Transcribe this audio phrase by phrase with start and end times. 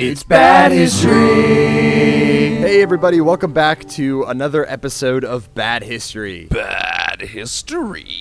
[0.00, 1.10] It's bad history.
[1.10, 6.44] Hey, everybody, welcome back to another episode of Bad History.
[6.44, 8.20] Bad history.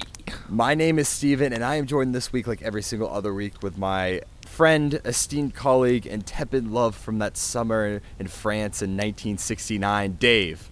[0.49, 3.61] My name is Steven, and I am joined this week, like every single other week,
[3.61, 10.14] with my friend, esteemed colleague, and tepid love from that summer in France in 1969,
[10.14, 10.70] Dave.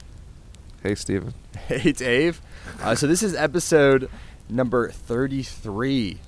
[0.81, 1.35] Hey, Steven.
[1.67, 2.41] Hey, Dave.
[2.81, 4.09] Uh, so, this is episode
[4.49, 6.19] number 33.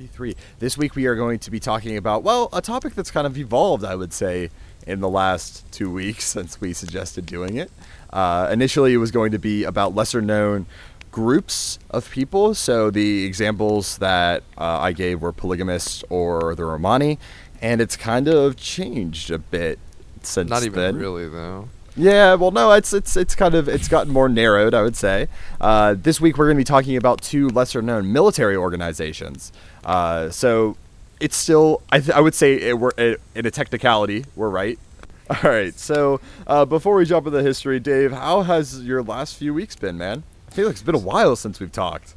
[0.00, 0.34] 33.
[0.60, 3.36] This week, we are going to be talking about, well, a topic that's kind of
[3.36, 4.48] evolved, I would say,
[4.86, 7.70] in the last two weeks since we suggested doing it.
[8.10, 10.64] Uh, initially, it was going to be about lesser known
[11.12, 12.54] groups of people.
[12.54, 17.18] So, the examples that uh, I gave were polygamists or the Romani,
[17.60, 19.78] and it's kind of changed a bit
[20.22, 20.96] since Not even then.
[20.96, 21.68] really, though.
[21.96, 25.28] Yeah, well, no, it's it's it's kind of it's gotten more narrowed, I would say.
[25.60, 29.52] Uh, this week we're going to be talking about two lesser-known military organizations.
[29.84, 30.76] Uh, so
[31.20, 34.78] it's still, I, th- I would say, it, we're it, in a technicality, we're right.
[35.30, 35.78] All right.
[35.78, 39.76] So uh, before we jump into the history, Dave, how has your last few weeks
[39.76, 40.22] been, man?
[40.48, 42.14] I feel like it's been a while since we've talked.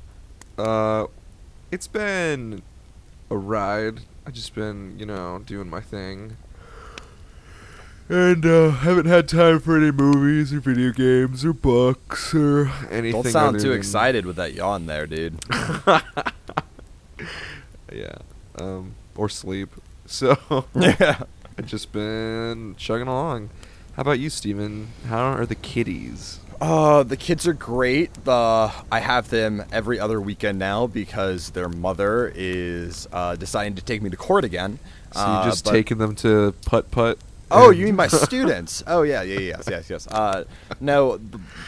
[0.57, 1.07] Uh,
[1.71, 2.63] it's been
[3.29, 3.99] a ride.
[4.25, 6.37] I've just been, you know, doing my thing.
[8.09, 13.23] And uh, haven't had time for any movies or video games or books or anything.
[13.23, 15.39] Don't sound too than- excited with that yawn there, dude.
[17.91, 18.15] Yeah.
[18.57, 19.69] Um, or sleep.
[20.05, 20.35] So
[20.75, 21.23] yeah.
[21.57, 23.49] I've just been chugging along.
[23.95, 24.89] How about you, Steven?
[25.07, 26.39] How are the kiddies?
[26.59, 28.11] Uh, the kids are great.
[28.27, 33.81] Uh, I have them every other weekend now because their mother is uh, deciding to
[33.81, 34.77] take me to court again.
[35.13, 37.17] So Uh, you just but- taking them to putt putt?
[37.51, 38.83] Oh, you mean my students?
[38.87, 40.07] Oh yeah, yeah, yes, yes, yes.
[40.07, 40.43] Uh,
[40.79, 41.19] no,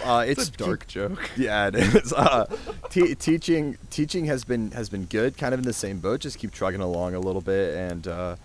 [0.03, 1.29] uh, it's, It's a dark joke.
[1.37, 2.11] Yeah, it is.
[2.13, 2.45] Uh,
[2.89, 5.37] te- teaching teaching has been has been good.
[5.37, 6.21] Kind of in the same boat.
[6.21, 8.35] Just keep trugging along a little bit, and uh,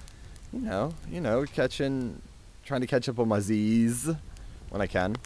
[0.52, 2.20] you know, you know, catching,
[2.64, 4.10] trying to catch up on my Z's
[4.70, 5.16] when I can.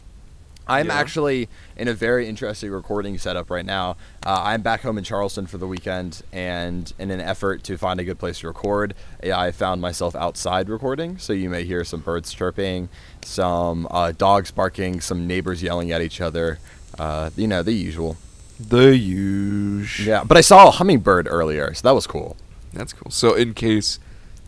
[0.67, 0.93] I'm Yeah.
[0.95, 3.97] actually in a very interesting recording setup right now.
[4.25, 7.99] Uh, I'm back home in Charleston for the weekend, and in an effort to find
[7.99, 11.17] a good place to record, I found myself outside recording.
[11.17, 12.89] So you may hear some birds chirping,
[13.23, 16.59] some uh, dogs barking, some neighbors yelling at each other.
[16.97, 18.17] Uh, you know, the usual.
[18.59, 20.07] The usual.
[20.07, 22.37] Yeah, but I saw a hummingbird earlier, so that was cool.
[22.73, 23.11] That's cool.
[23.11, 23.99] So in case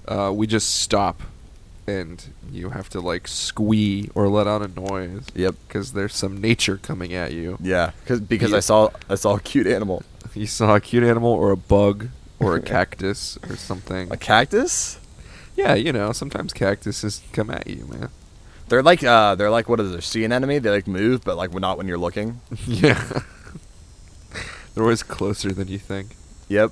[0.07, 1.21] uh, we just stop
[1.87, 5.55] and you have to like squee or let out a noise Yep.
[5.67, 7.57] because there's some nature coming at you.
[7.61, 8.57] Yeah, cause, because Yeah.
[8.57, 10.03] I saw I saw a cute animal,
[10.35, 12.09] You saw a cute animal or a bug
[12.39, 14.11] or a cactus or something.
[14.11, 14.99] a cactus.
[15.55, 18.09] yeah, you know, sometimes cactuses come at you, man.
[18.67, 20.03] They're like uh, they're like what is it?
[20.03, 20.59] See an enemy?
[20.59, 22.41] They like move, but like not when you're looking.
[22.67, 23.21] yeah.
[24.73, 26.15] They're always closer than you think.
[26.49, 26.71] Yep.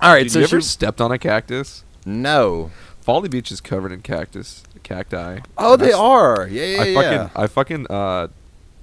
[0.00, 1.82] All right, Did so you ever stepped on a cactus?
[2.06, 2.70] no.
[3.08, 5.38] Folly Beach is covered in cactus, cacti.
[5.56, 6.46] Oh, they are.
[6.46, 6.94] Yeah, yeah, I yeah.
[7.00, 8.28] fucking I fucking uh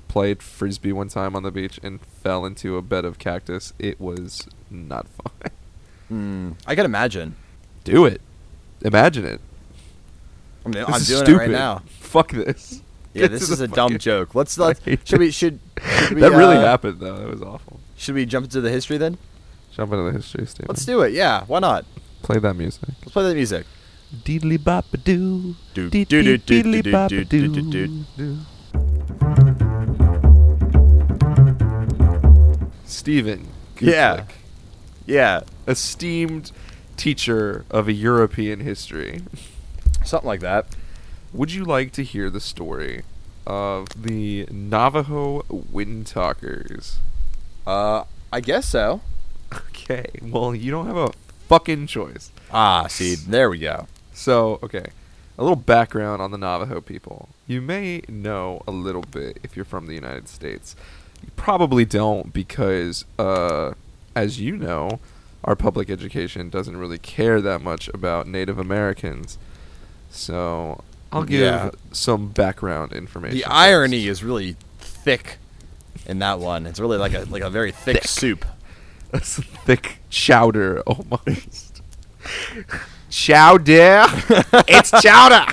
[0.08, 3.74] played frisbee one time on the beach and fell into a bed of cactus.
[3.78, 5.52] It was not fun.
[6.08, 7.36] Hmm, I can imagine.
[7.84, 8.20] Do it.
[8.82, 9.42] Imagine it.
[10.66, 11.30] I mean, I'm doing stupid.
[11.30, 11.84] it right now.
[12.00, 12.82] Fuck this.
[13.14, 14.34] Yeah, Get this is a dumb joke.
[14.34, 15.60] Let's let should we should,
[16.00, 17.16] should we, that really uh, happened though.
[17.16, 17.80] That was awful.
[17.96, 19.20] Should we jump into the history then?
[19.76, 20.66] Jump into the history, Steven.
[20.68, 21.14] Let's do it.
[21.14, 21.86] Yeah, why not?
[22.24, 22.90] Play that music.
[23.02, 23.68] Let's play the music.
[24.24, 25.56] Deedly bop a doo.
[25.74, 28.40] Deedly bop a doo.
[32.86, 33.48] Stephen.
[33.80, 34.26] Yeah.
[35.06, 35.42] Yeah.
[35.68, 36.52] Esteemed
[36.98, 39.22] teacher of a European history.
[40.04, 40.68] Something like that.
[41.34, 43.04] Would you like to hear the story
[43.46, 47.00] of the Navajo Wind Talkers?
[47.68, 49.02] Uh, I guess so.
[49.70, 50.08] Okay.
[50.24, 51.12] Well, you don't have a
[51.48, 52.32] fucking choice.
[52.52, 53.88] Ah, see, there we go.
[54.16, 54.86] So, okay,
[55.38, 57.28] a little background on the Navajo people.
[57.48, 60.76] You may know a little bit if you're from the United States.
[61.22, 63.74] You probably don't because, uh,
[64.16, 65.00] as you know,
[65.44, 69.38] our public education doesn't really care that much about Native Americans.
[70.10, 71.72] So, I'll give Yeah.
[71.92, 73.38] some background information.
[73.38, 73.54] The first.
[73.54, 75.38] irony is really thick
[76.06, 76.66] in that one.
[76.66, 78.08] It's really like a like a very thick, Thick.
[78.08, 78.46] soup.
[79.12, 81.82] That's thick chowder almost.
[83.20, 84.04] chowder.
[84.68, 85.46] it's chowder.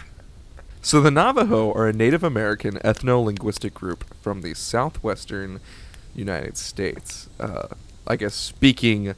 [0.82, 5.60] So the Navajo are a Native American ethno-linguistic group from the southwestern
[6.14, 7.28] United States.
[7.38, 7.68] Uh,
[8.06, 9.14] I guess speaking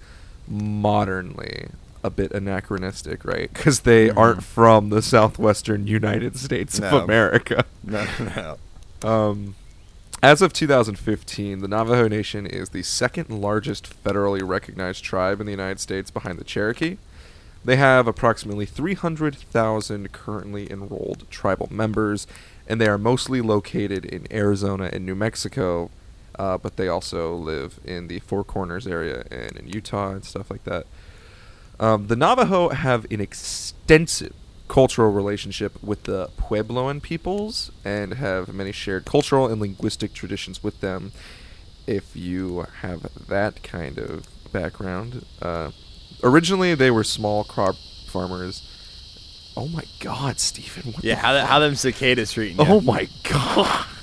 [0.46, 1.68] modernly,
[2.02, 3.50] a bit anachronistic, right?
[3.50, 4.16] Because they Mhm.
[4.18, 6.88] aren't from the southwestern United States No.
[6.88, 7.64] of America.
[7.82, 8.56] No, no,
[9.02, 9.08] no.
[9.08, 9.54] Um,
[10.22, 15.52] as of 2015, the Navajo Nation is the second largest federally recognized tribe in the
[15.52, 16.98] United States behind the Cherokee.
[17.64, 22.26] They have approximately 300,000 currently enrolled tribal members,
[22.68, 25.90] and they are mostly located in Arizona and New Mexico,
[26.38, 30.50] uh, but they also live in the Four Corners area and in Utah and stuff
[30.50, 30.86] like that.
[31.80, 34.34] Um, the Navajo have an extensive
[34.68, 40.80] cultural relationship with the Puebloan peoples and have many shared cultural and linguistic traditions with
[40.80, 41.12] them.
[41.86, 45.70] If you have that kind of background, uh,
[46.24, 47.76] originally they were small crop
[48.06, 48.68] farmers.
[49.56, 50.92] Oh my God, Stephen!
[50.92, 52.64] What Yeah, the how, how them cicadas treating you?
[52.66, 53.86] Oh my god.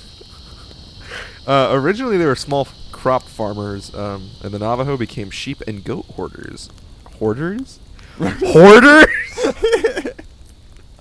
[1.44, 6.06] Uh, originally, they were small crop farmers, um, and the Navajo became sheep and goat
[6.14, 6.70] hoarders.
[7.18, 7.80] Hoarders?
[8.18, 9.08] Hoarders?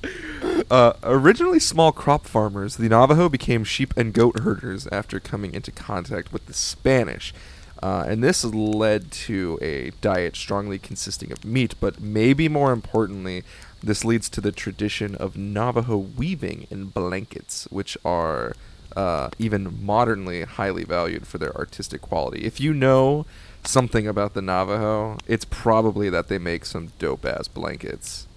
[0.72, 5.72] uh, originally small crop farmers, the Navajo became sheep and goat herders after coming into
[5.72, 7.36] contact with the Spanish.
[7.82, 13.44] Uh, and this led to a diet strongly consisting of meat, but maybe more importantly,
[13.82, 18.54] this leads to the tradition of Navajo weaving in blankets, which are
[18.96, 22.46] uh, even modernly highly valued for their artistic quality.
[22.46, 23.26] If you know
[23.64, 28.28] something about the Navajo, it's probably that they make some dope ass blankets.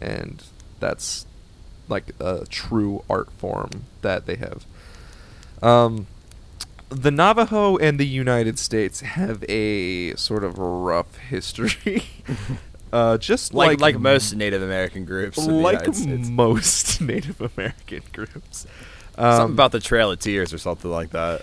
[0.00, 0.42] And
[0.80, 1.26] that's
[1.88, 4.64] like a true art form that they have.
[5.62, 6.06] Um,
[6.90, 12.04] the Navajo and the United States have a sort of rough history.
[12.92, 15.38] uh, just like, like like most Native American groups.
[15.38, 15.86] like
[16.30, 18.66] most Native American groups.
[19.16, 21.42] Something Um, about the Trail of Tears or something like that.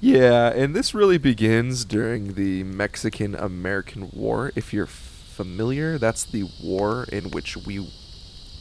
[0.00, 4.50] yeah, and this really begins during the Mexican American War.
[4.56, 7.88] If you're familiar, that's the war in which we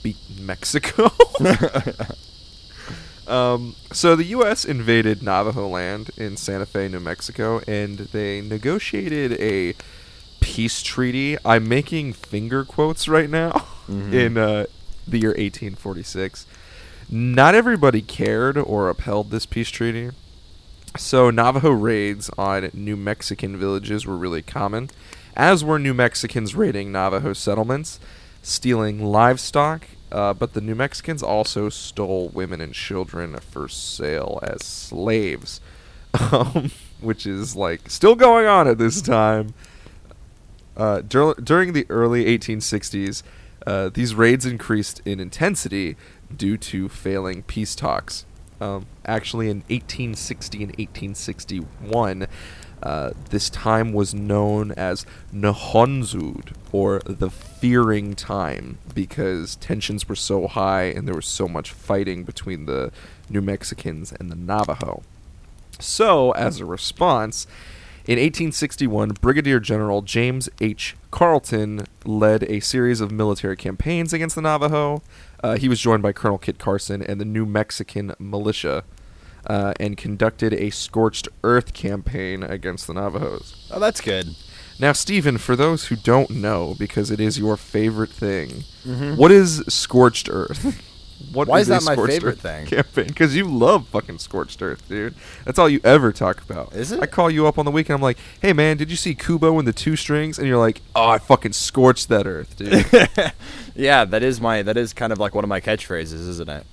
[0.03, 1.09] beat Mexico.
[3.31, 4.65] um, so the U.S.
[4.65, 9.73] invaded Navajo land in Santa Fe, New Mexico, and they negotiated a
[10.39, 11.37] peace treaty.
[11.45, 13.51] I'm making finger quotes right now
[13.89, 14.13] Mhm.
[14.13, 14.65] in uh,
[15.07, 16.45] the year 1846.
[17.09, 20.11] Not everybody cared or upheld this peace treaty.
[20.97, 24.89] So Navajo raids on New Mexican villages were really common,
[25.35, 27.99] as were New Mexicans raiding Navajo settlements,
[28.41, 29.85] stealing livestock.
[30.11, 35.61] Uh, but the New Mexicans also stole women and children for sale as slaves,
[36.31, 39.53] um, which is like still going on at this time.
[40.75, 43.23] Uh, dur- during the early 1860s,
[43.65, 45.95] uh, these raids increased in intensity
[46.35, 48.25] due to failing peace talks.
[48.59, 52.27] Um, actually, in 1860 and 1861,
[52.83, 60.47] uh, this time was known as Nahonzud, or the fearing time, because tensions were so
[60.47, 62.91] high and there was so much fighting between the
[63.29, 65.03] New Mexicans and the Navajo.
[65.79, 67.47] So, as a response,
[68.07, 70.95] in 1861, Brigadier General James H.
[71.11, 75.03] Carleton led a series of military campaigns against the Navajo.
[75.43, 78.83] Uh, he was joined by Colonel Kit Carson and the New Mexican militia
[79.47, 83.67] uh, and conducted a scorched earth campaign against the Navajos.
[83.71, 84.35] Oh, that's good.
[84.79, 89.15] Now, Stephen, for those who don't know, because it is your favorite thing, Mhm.
[89.17, 90.81] what is scorched earth?
[91.33, 92.65] What Why is that my scorched favorite earth thing?
[92.65, 95.13] Campaign, because you love fucking scorched earth, dude.
[95.45, 96.73] That's all you ever talk about.
[96.73, 96.99] Is it?
[96.99, 97.97] I call you up on the weekend.
[97.97, 100.39] I'm like, hey man, did you see Kubo and the two strings?
[100.39, 103.33] And you're like, oh, I fucking scorched that earth, dude.
[103.75, 106.65] yeah, that is my that is kind of like one of my catchphrases, isn't it?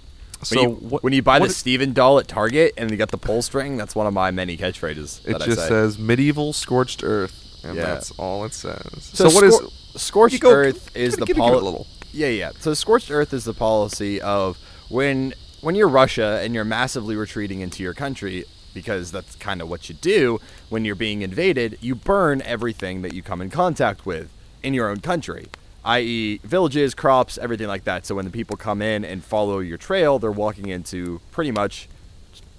[0.43, 3.11] So when you, what- when you buy the Steven doll at Target and you got
[3.11, 5.21] the pull string, that's one of my many catchphrases.
[5.27, 5.69] it that I just say.
[5.69, 7.83] says medieval scorched earth, and Yeah.
[7.87, 9.11] that's all it says.
[9.13, 11.43] So, So, what is scor- scorched go- earth is the give it- give it a
[11.51, 11.65] policy.
[11.65, 11.87] little.
[12.13, 12.51] Yeah, yeah.
[12.61, 17.61] So scorched earth is the policy of when when you're Russia and you're massively retreating
[17.61, 21.77] into your country because that's kind of what you do when you're being invaded.
[21.81, 24.31] You burn everything that you come in contact with
[24.63, 25.49] in your own country,
[25.89, 28.05] i.e., villages, crops, everything like that.
[28.05, 31.89] So when the people come in and follow your trail, they're walking into pretty much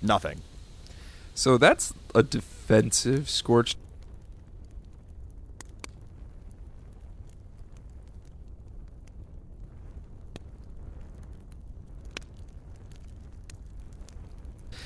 [0.02, 0.42] nothing.
[1.36, 3.78] So that's a defensive scorched.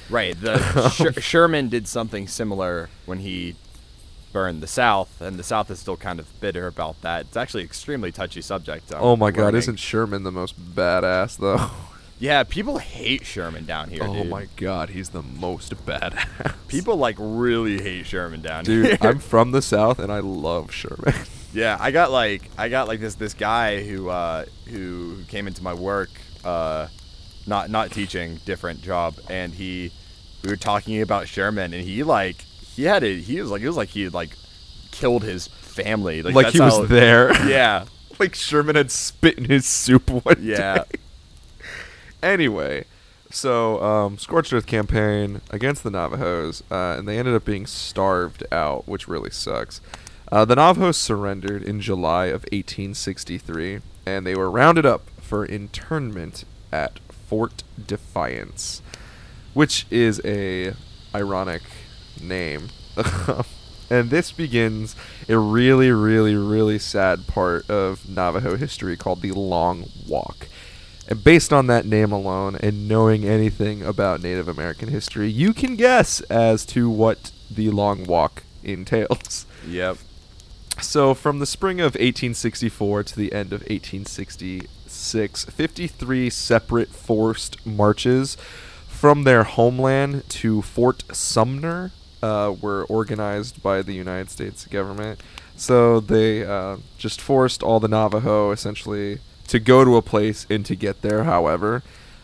[0.09, 0.39] Right.
[0.39, 3.55] The Sher- Sherman did something similar when he
[4.33, 7.21] burned the South, and the South is still kind of bitter about that.
[7.21, 8.91] It's actually extremely touchy subject.
[8.93, 11.69] I'm Oh my god, isn't Sherman the most badass though?
[12.19, 14.03] Yeah, people hate Sherman down here.
[14.03, 14.29] oh dude.
[14.29, 16.53] my god, he's the most badass.
[16.69, 18.95] People like really hate Sherman down Dude, here.
[18.95, 21.13] Dude, I'm from the south and I love Sherman.
[21.53, 25.63] yeah, I got like I got like this this guy who uh, who came into
[25.63, 26.11] my work,
[26.45, 26.87] uh,
[27.45, 29.91] not not teaching, different job, and he
[30.43, 32.37] we were talking about Sherman, and he like
[32.75, 33.21] he had it.
[33.21, 34.35] He was like it was like he had like
[34.91, 36.21] killed his family.
[36.21, 37.47] Like, Like that's he was how- there.
[37.47, 37.85] Yeah,
[38.19, 40.83] like Sherman had spit in his soup one Yeah.
[40.83, 40.99] day.
[42.21, 42.85] anyway,
[43.29, 48.43] so um, scorched earth campaign against the Navajos, uh, and they ended up being starved
[48.51, 49.81] out, which really sucks.
[50.31, 56.43] Uh, the Navajos surrendered in July of 1863, and they were rounded up for internment
[56.71, 58.81] at Fort Defiance,
[59.53, 60.73] which is a
[61.13, 61.61] ironic
[62.21, 62.69] name.
[63.89, 64.95] and this begins
[65.29, 70.47] a really, really, really sad part of Navajo history called the Long Walk.
[71.07, 75.75] And based on that name alone and knowing anything about Native American history, you can
[75.75, 79.45] guess as to what the Long Walk entails.
[79.67, 79.97] Yep.
[80.81, 88.35] So, from the spring of 1864 to the end of 1866, 53 separate forced marches
[88.87, 91.91] from their homeland to Fort Sumner
[92.23, 95.21] uh, were organized by the United States government.
[95.55, 100.65] So, they uh, just forced all the Navajo essentially to go to a place and
[100.65, 101.83] to get there, however.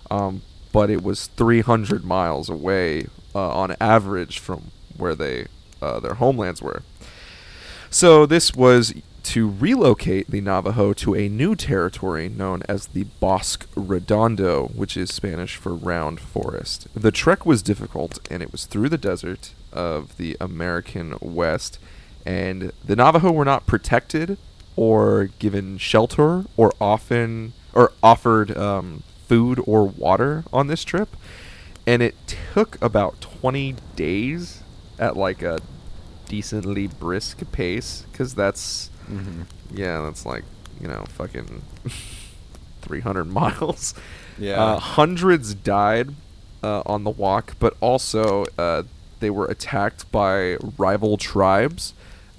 [0.09, 0.41] Um,
[0.71, 5.47] but it was 300 miles away uh, on average from where they
[5.81, 6.83] uh, their homelands were.
[7.89, 13.67] So this was to relocate the Navajo to a new territory known as the Bosque
[13.75, 16.87] Redondo, which is Spanish for round forest.
[16.93, 21.79] The trek was difficult and it was through the desert of the American West,
[22.25, 24.37] and the Navajo were not protected
[24.75, 31.15] or given shelter or often or offered um, food or water on this trip.
[31.87, 32.15] And it
[32.53, 34.61] took about 20 days
[34.99, 35.59] at like a
[36.27, 39.41] decently brisk pace because that's Mm-hmm.
[39.75, 40.43] yeah that's like
[40.79, 41.63] you know fucking
[42.81, 43.95] 300 miles
[44.37, 44.61] Yeah.
[44.63, 46.13] uh, hundreds died
[46.63, 48.83] uh, on the walk but also uh,
[49.19, 51.93] they were attacked by rival tribes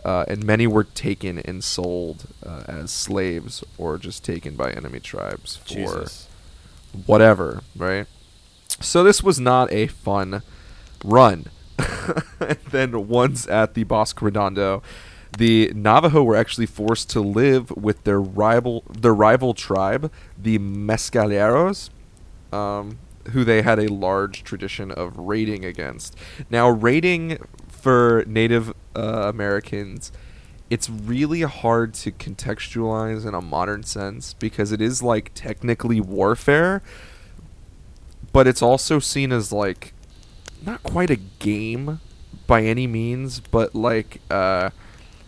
[0.05, 5.01] uh, and many were taken and sold uh, as slaves or just taken by enemy
[5.01, 6.29] tribes for Jesus.
[7.07, 8.07] whatever, right?
[8.81, 10.43] So this was not a fun
[11.05, 11.47] run.
[12.41, 14.83] and then once at the Bosque Redondo,
[15.37, 21.91] the Navajo were actually forced to live with their rival their rival tribe, the Mescaleros,
[22.53, 22.99] um,
[23.31, 26.17] who they had a large tradition of raiding against.
[26.49, 30.13] Now, raiding for Native uh, Americans,
[30.69, 36.83] it's really hard to contextualize in a modern sense because it is like technically warfare,
[38.33, 39.93] but it's also seen as like
[40.65, 42.01] not quite a game
[42.47, 44.71] by any means, but like uh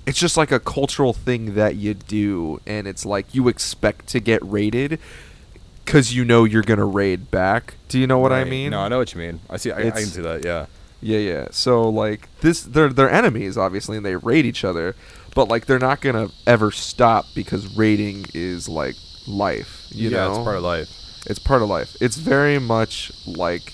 [0.07, 4.21] it's just like a cultural thing that you do and it's like you expect to
[4.21, 4.99] get raided
[5.87, 7.75] cuz you know you're going to raid back.
[7.89, 8.71] Do you know what I mean?
[8.71, 9.41] No, I know what you mean.
[9.51, 9.71] I see.
[9.73, 10.45] I, I can see that.
[10.45, 10.67] Yeah.
[11.01, 11.49] Yeah, yeah.
[11.51, 14.95] So like this they're they're enemies obviously and they raid each other,
[15.35, 18.97] but like they're not going to ever stop because raiding is like
[19.27, 20.37] life, you yeah, know.
[20.37, 20.89] it's part of life.
[21.27, 21.97] It's part of life.
[22.01, 23.73] It's very much like,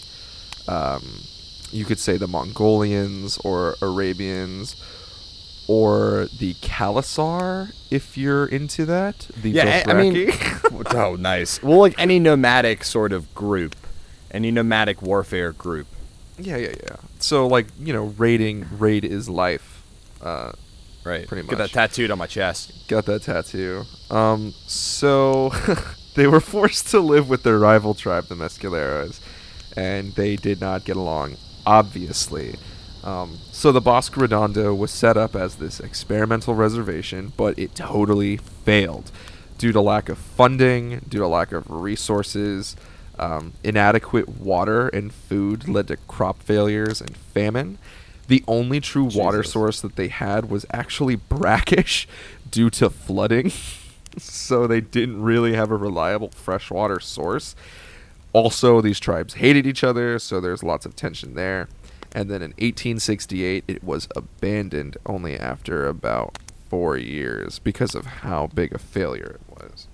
[0.66, 1.20] um,
[1.70, 4.76] you could say the Mongolians or Arabians,
[5.68, 9.28] or the Khalasar if you're into that.
[9.40, 10.32] The Yeah, I- I mean-
[10.94, 11.62] oh, nice.
[11.62, 13.76] Well, like any nomadic sort of group,
[14.30, 15.86] any nomadic warfare group.
[16.38, 16.96] yeah, yeah, yeah.
[17.20, 19.82] So like you know, raiding raid is life.
[20.22, 20.52] Uh,
[21.04, 21.26] Right.
[21.26, 21.50] Pretty much.
[21.50, 22.86] Get that tattooed on my chest.
[22.88, 23.84] got that tattoo.
[24.10, 25.50] Um, so
[26.16, 29.18] they were forced to live with their rival tribe, the Mescaleros,
[29.74, 32.56] and they did not get along, obviously.
[33.04, 38.36] Um, so the Bosque Redondo was set up as this experimental reservation, but it totally
[38.36, 39.10] failed
[39.56, 42.76] due to lack of funding, due to lack of resources.
[43.18, 47.78] Um, inadequate water and food led to crop failures and famine.
[48.28, 52.06] The only true water source that they had was actually brackish
[52.50, 53.50] due to flooding.
[54.18, 57.56] so they didn't really have a reliable freshwater source.
[58.32, 61.68] Also, these tribes hated each other, so there's lots of tension there.
[62.12, 66.38] And then in 1868, it was abandoned only after about
[66.68, 69.86] four years because of how big a failure it was.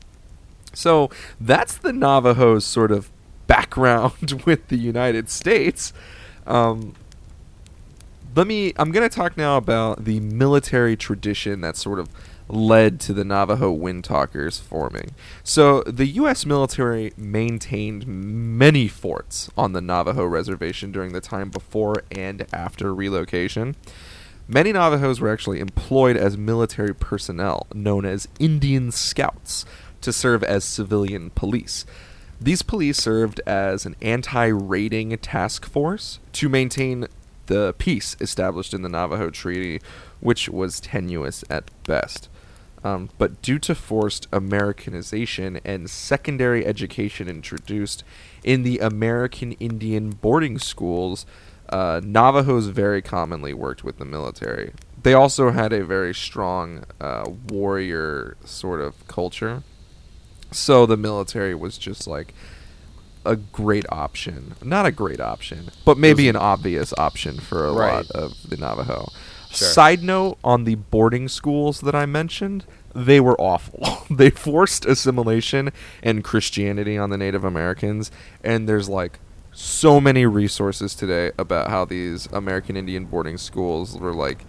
[0.72, 3.10] So that's the Navajo's sort of
[3.46, 5.92] background with the United States.
[6.46, 6.94] Um,
[8.34, 8.72] let me.
[8.76, 12.08] I'm going to talk now about the military tradition that sort of
[12.48, 15.14] led to the Navajo Wind Talkers forming.
[15.42, 16.44] So the U.S.
[16.44, 23.76] military maintained many forts on the Navajo reservation during the time before and after relocation.
[24.46, 29.64] Many Navajos were actually employed as military personnel, known as Indian Scouts,
[30.02, 31.86] to serve as civilian police.
[32.40, 37.06] These police served as an anti raiding task force to maintain
[37.46, 39.80] the peace established in the Navajo Treaty,
[40.20, 42.28] which was tenuous at best.
[42.84, 48.04] Um, but due to forced Americanization and secondary education introduced
[48.44, 51.24] in the American Indian boarding schools,
[51.70, 54.74] uh, Navajos very commonly worked with the military.
[55.02, 59.62] They also had a very strong uh, warrior sort of culture.
[60.50, 62.34] So the military was just like
[63.24, 64.54] a great option.
[64.62, 67.94] Not a great option, but maybe an obvious option for a Right.
[67.94, 69.08] lot of the Navajo.
[69.54, 69.68] Sure.
[69.68, 74.04] Side note on the boarding schools that I mentioned, they were awful.
[74.10, 75.70] they forced assimilation
[76.02, 78.10] and Christianity on the Native Americans,
[78.42, 79.18] and there's like
[79.52, 84.44] so many resources today about how these American Indian boarding schools were like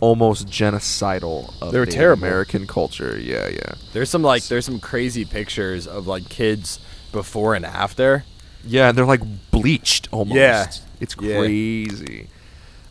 [0.00, 2.24] almost genocidal of They were Native terrible.
[2.24, 3.18] American culture.
[3.18, 3.74] Yeah, yeah.
[3.94, 6.78] There's some like there's some crazy pictures of like kids
[7.12, 8.24] before and after.
[8.66, 10.36] Yeah, and they're like bleached almost.
[10.36, 10.66] Yeah.
[11.00, 11.38] It's Yeah.
[11.38, 12.28] crazy.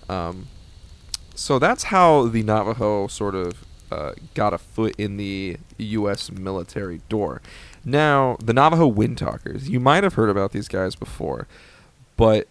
[0.09, 0.47] Um,
[1.35, 6.31] so that's how the Navajo sort of uh, got a foot in the U.S.
[6.31, 7.41] military door.
[7.85, 11.47] Now, the Navajo Windtalkers, you might have heard about these guys before,
[12.17, 12.47] but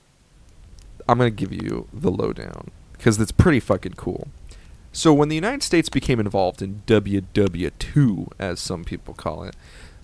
[1.09, 4.29] I'm going to give you the lowdown because it's pretty fucking cool.
[4.93, 9.57] So, when the United States became involved in WW2, as some people call it,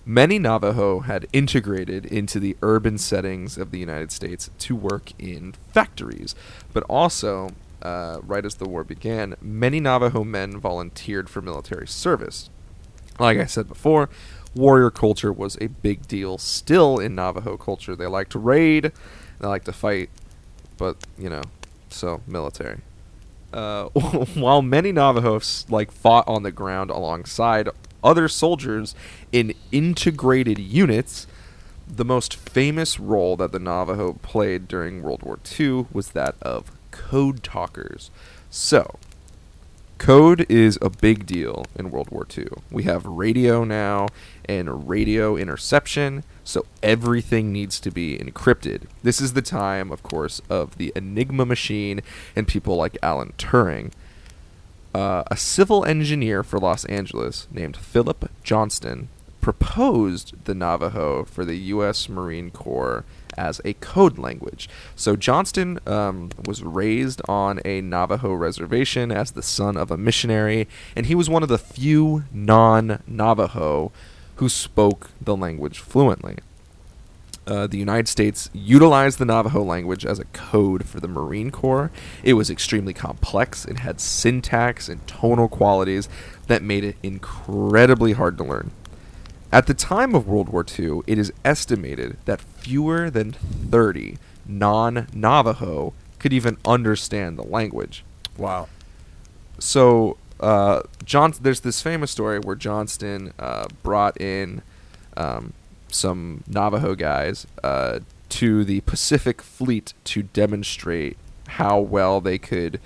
[0.03, 5.53] many Navajo had integrated into the urban settings of the United States to work in
[5.71, 6.33] factories.
[6.73, 12.49] But also, uh, right as the war began, many Navajo men volunteered for military service.
[13.19, 14.09] Like I said before,
[14.55, 17.95] warrior culture was a big deal still in Navajo culture.
[17.95, 18.91] They like to raid,
[19.39, 20.09] they like to fight,
[20.77, 21.43] but, you know,
[21.89, 22.79] so military.
[23.51, 23.85] Uh,
[24.35, 27.69] while many Navajos like fought on the ground alongside
[28.03, 28.95] other soldiers
[29.31, 31.27] in integrated units,
[31.87, 36.71] the most famous role that the Navajo played during World War II was that of
[36.99, 38.11] code talkers.
[38.49, 38.99] So,
[39.97, 42.47] code is a big deal in World War II.
[42.69, 44.07] We have radio now
[44.47, 48.83] and radio interception, so everything needs to be encrypted.
[49.01, 52.01] This is the time, of course, of the Enigma machine
[52.35, 53.91] and people like Alan Turing.
[54.93, 59.07] Uh, a civil engineer for Los Angeles named Philip Johnston
[59.39, 62.09] proposed the Navajo for the U.S.
[62.09, 63.05] Marine Corps
[63.39, 64.69] as a code language.
[64.95, 70.67] So Johnston um, was raised on a Navajo reservation as the son of a missionary,
[70.95, 73.91] and he was one of the few non Navajo
[74.35, 76.37] who spoke the language fluently.
[77.47, 81.89] Uh, the United States utilized the Navajo language as a code for the Marine Corps.
[82.23, 83.65] It was extremely complex.
[83.65, 86.07] It had syntax and tonal qualities
[86.47, 88.71] that made it incredibly hard to learn.
[89.51, 95.07] At the time of World War II, it is estimated that fewer than 30 non
[95.13, 98.03] Navajo could even understand the language.
[98.37, 98.67] Wow.
[99.59, 104.61] So, uh, John, there's this famous story where Johnston uh, brought in
[105.15, 105.53] um,
[105.89, 111.17] some Navajo guys uh, to the Pacific Fleet to demonstrate
[111.47, 112.79] how well they could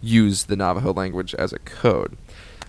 [0.00, 2.16] use the Navajo language as a code.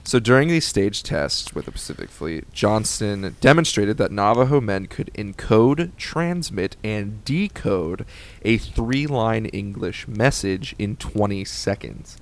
[0.04, 5.12] So during these stage tests with the Pacific Fleet, Johnston demonstrated that Navajo men could
[5.14, 8.06] encode, transmit, and decode
[8.44, 12.18] a three line English message in 20 seconds.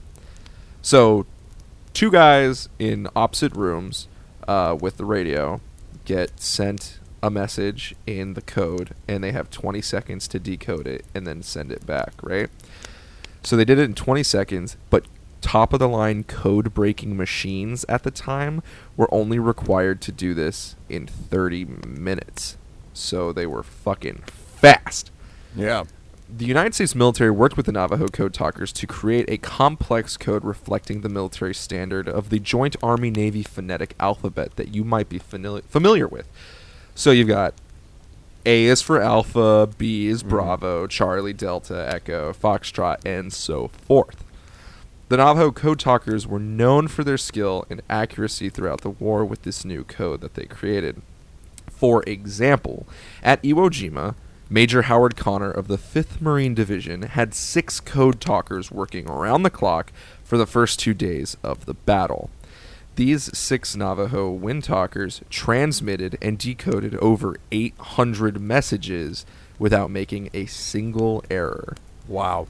[0.81, 1.25] So,
[1.93, 4.07] two guys in opposite rooms
[4.47, 5.61] uh, with the radio
[6.05, 11.05] get sent a message in the code, and they have 20 seconds to decode it
[11.15, 12.49] and then send it back, right?
[13.43, 15.05] So they did it in 20 seconds, but
[15.41, 18.61] top of the line code breaking machines at the time
[18.95, 22.57] were only required to do this in 30 minutes.
[22.93, 25.11] So they were fucking fast.
[25.55, 25.83] Yeah.
[26.29, 30.43] The United States military worked with the Navajo code talkers to create a complex code
[30.43, 35.19] reflecting the military standard of the Joint Army Navy phonetic alphabet that you might be
[35.19, 36.27] famili- familiar with.
[36.95, 37.53] So you've got
[38.45, 40.29] A is for Alpha, B is mm-hmm.
[40.29, 44.26] Bravo, Charlie, Delta, Echo, Foxtrot, and so forth.
[45.09, 49.43] The Navajo code talkers were known for their skill and accuracy throughout the war with
[49.43, 51.01] this new code that they created.
[51.71, 52.85] For example,
[53.23, 54.15] at Iwo Jima,
[54.49, 59.49] Major Howard Connor of the 5th Marine Division had six code talkers working around the
[59.49, 59.93] clock
[60.25, 62.29] for the first two days of the battle.
[62.95, 69.25] These six Navajo wind talkers transmitted and decoded over 800 messages
[69.57, 71.77] without making a single error.
[72.09, 72.47] Wow.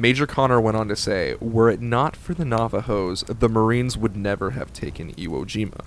[0.00, 4.16] Major Connor went on to say, Were it not for the Navajos, the Marines would
[4.16, 5.84] never have taken Iwo Jima.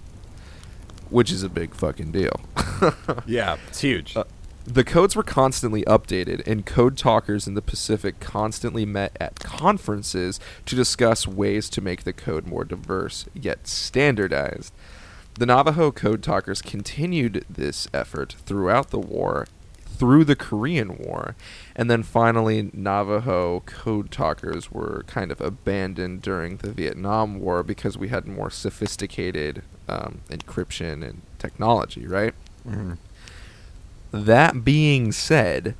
[1.10, 2.42] Which is a big fucking deal.
[3.26, 4.16] Yeah, it's huge.
[4.16, 4.24] Uh,
[4.66, 10.40] the codes were constantly updated, and code talkers in the Pacific constantly met at conferences
[10.66, 14.72] to discuss ways to make the code more diverse yet standardized.
[15.38, 19.48] the Navajo Code Talkers continued this effort throughout the war,
[20.00, 21.36] through the Korean War,
[21.76, 27.98] and then finally Navajo Code Talkers were kind of abandoned during the Vietnam War because
[27.98, 32.34] we had more sophisticated um, encryption and technology, right?
[32.68, 32.98] Mhm.
[34.12, 35.76] That being said,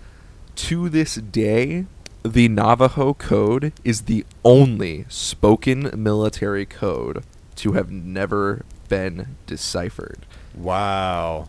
[0.56, 1.86] to this day,
[2.24, 7.24] the Navajo Code is the only spoken military code
[7.56, 11.48] to have never been deciphered Wow.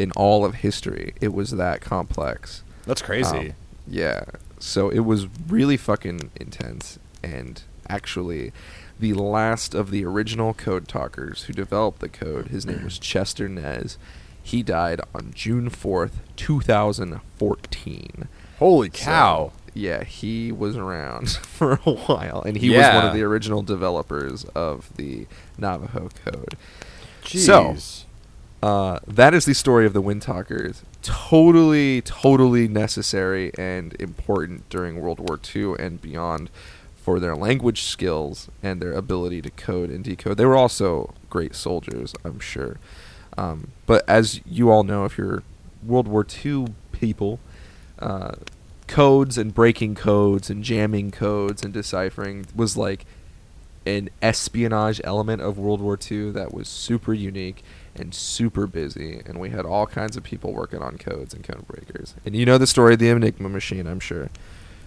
[0.00, 1.14] In all of history.
[1.20, 2.62] It was that complex.
[2.86, 3.36] That's crazy.
[3.50, 3.52] Um,
[3.86, 4.24] yeah.
[4.58, 6.98] So it was really fucking intense.
[7.22, 8.52] And actually,
[8.98, 13.48] the last of the original code talkers who developed the code, his name was Chester
[13.48, 13.98] Nez.
[14.42, 18.28] He died on June 4th, 2014.
[18.58, 19.52] Holy cow.
[19.54, 22.42] So, yeah, he was around for a while.
[22.42, 25.26] And he was one of the original developers of the
[25.58, 26.56] Navajo code.
[27.22, 27.38] Jeez.
[27.44, 27.76] So-
[28.62, 30.82] Uh, that is the story of the Wind Talkers.
[31.02, 36.50] Totally, totally necessary and important during World War II and beyond
[36.96, 40.36] for their language skills and their ability to code and decode.
[40.36, 42.76] They were also great soldiers, I'm sure.
[43.38, 45.42] Um, but as you all know, if you're
[45.82, 47.40] World War II people,
[47.98, 48.32] uh,
[48.86, 53.06] codes and breaking codes and jamming codes and deciphering was like
[53.86, 57.62] an espionage element of World War II that was super unique
[57.96, 61.66] and super busy, and we had all kinds of people working on codes and code
[61.66, 62.14] breakers.
[62.24, 64.30] And you know the story of the Enigma machine, I'm sure,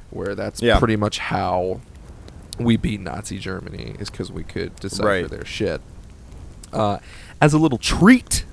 [0.10, 0.80] where that's Yeah.
[0.80, 1.82] pretty much how
[2.60, 5.30] we beat Nazi Germany is because we could decipher Right.
[5.30, 5.82] their shit.
[6.72, 7.00] Uh,
[7.42, 8.46] as a little treat,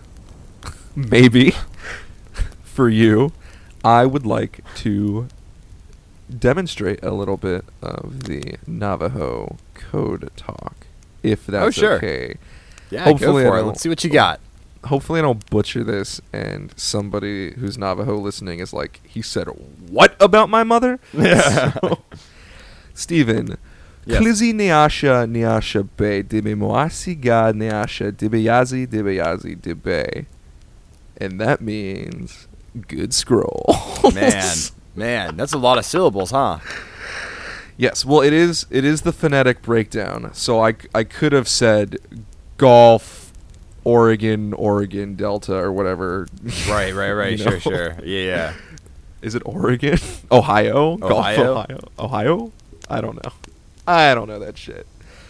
[0.97, 1.53] maybe
[2.65, 3.33] for you,
[3.85, 5.29] I would like to
[6.37, 10.87] demonstrate a little bit of the Navajo code talk,
[11.23, 11.95] if that's Oh, sure.
[11.97, 12.37] okay.
[12.91, 13.63] Yeah, Hopefully go for it.
[13.63, 14.41] Let's see what you got.
[14.85, 19.47] Hopefully, I don't butcher this, and somebody who's Navajo listening is like, he said,
[19.89, 21.99] "What about my mother?" So,
[22.95, 23.57] Steven.
[24.07, 24.23] Yes.
[24.23, 30.27] Klizi neasha neasha be dibe moasi ga Niasha dibe yazi dibe yazi dibe.
[31.21, 32.49] And that means
[32.89, 33.67] good scroll.
[34.15, 34.57] Man,
[34.97, 36.61] man, that's a lot of syllables, huh?
[37.77, 38.67] Yes, well, it is.
[38.71, 40.31] It is the phonetic breakdown.
[40.33, 41.99] So I I could have said
[42.61, 43.33] golf,
[43.85, 46.29] Oregon, Oregon Delta, or whatever.
[46.69, 47.31] Right, right, right.
[47.39, 47.59] You Sure, know?
[47.59, 47.97] sure.
[48.05, 48.55] Yeah, yeah.
[49.23, 49.99] Is it Oregon?
[50.33, 50.97] Ohio?
[50.97, 51.53] Golf, Ohio?
[51.53, 51.79] Ohio?
[51.99, 52.53] Ohio?
[52.89, 53.33] I don't know.
[53.87, 54.87] I don't know that shit.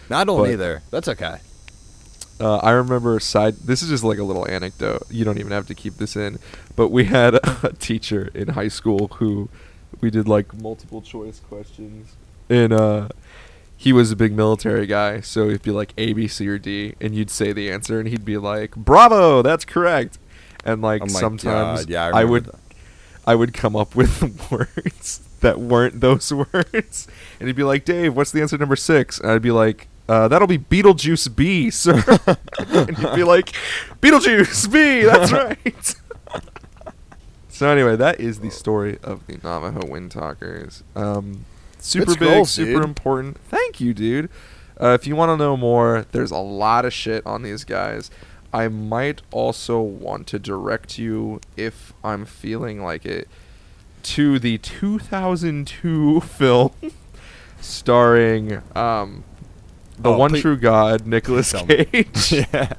[0.09, 0.81] No, I don't But- either.
[0.91, 1.37] That's okay.
[2.39, 3.55] Uh, I remember side.
[3.57, 5.03] This is just like a little anecdote.
[5.11, 6.39] You don't even have to keep this in.
[6.75, 9.47] But we had a teacher in high school who
[9.99, 12.15] we did like multiple choice questions,
[12.49, 13.09] and uh,
[13.81, 15.21] he was a big military guy.
[15.21, 18.07] So it'd be like A, B, C, or D, and you'd say the answer, and
[18.07, 20.19] he'd be like, "Bravo, that's correct."
[20.63, 22.59] And like Oh sometimes God, yeah, I I, would that.
[23.25, 27.07] I would come up with words that weren't those words,
[27.39, 29.19] and he'd be like, "Dave, what's the answer to number six?
[29.19, 32.03] And I'd be like, uh, "That'll be Beetlejuice B, sir."
[32.59, 33.51] and he'd be like,
[33.99, 35.95] "Beetlejuice B, that's right."
[37.49, 40.83] so anyway, that is the story of the Navajo Wind Talkers.
[40.95, 41.45] Um,
[41.81, 42.83] super big, super dude.
[42.83, 43.37] important.
[43.49, 44.29] Thank you, dude.
[44.79, 48.09] Uh, if you want to know more, there's a lot of shit on these guys.
[48.53, 53.27] I might also want to direct you, if I'm feeling like it,
[54.03, 56.71] to the 2002 film
[57.59, 59.23] starring um,
[59.99, 61.53] the Oh, one please- true god, Nicolas.
[61.53, 62.73] Cage, yeah.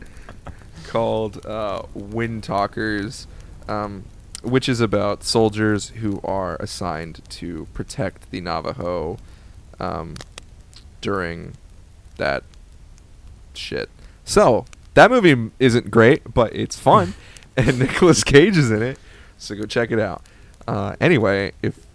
[0.89, 3.27] called uh, Wind Talkers,
[3.69, 4.05] um,
[4.43, 9.19] which is about soldiers who are assigned to protect the Navajo
[9.81, 10.15] um,
[11.01, 11.55] during
[12.19, 12.45] that
[13.55, 13.89] shit.
[14.25, 17.15] So that movie isn't great, but it's fun,
[17.57, 18.99] and Nicolas Cage is in it.
[19.39, 20.23] So go check it out.
[20.67, 21.87] Uh, anyway, if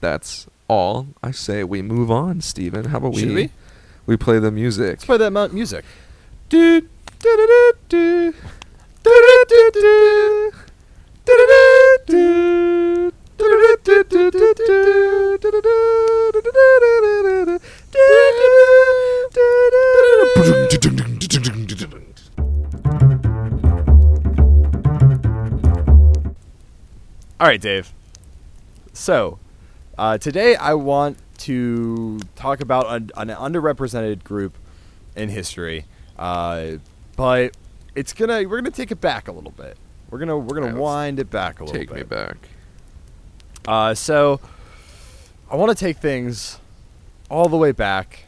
[0.00, 2.86] that's all, I say we move on, Steven.
[2.86, 3.50] How about Should we we?
[4.06, 4.88] we play the music?
[4.88, 5.84] Let's play that mu- music.
[6.48, 6.86] Do, do,
[7.20, 8.34] do, do, do.
[9.02, 10.52] Do, do, do,
[27.40, 27.92] All right, Dave.
[28.92, 29.38] So,
[29.98, 34.56] uh, today I want to talk about an, an underrepresented group
[35.16, 35.84] in history,
[36.18, 36.72] uh,
[37.16, 37.56] but
[37.94, 39.76] it's gonna we're gonna take it back a little bit.
[40.14, 41.88] We're gonna we're gonna let's wind it back a little bit.
[41.88, 41.96] Take bit.
[41.96, 42.36] me back.
[43.66, 44.38] Uh, so,
[45.50, 46.60] I want to take things
[47.28, 48.26] all the way back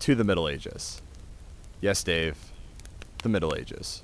[0.00, 1.00] to the Middle Ages.
[1.80, 2.36] Yes, Dave,
[3.22, 4.02] the Middle Ages.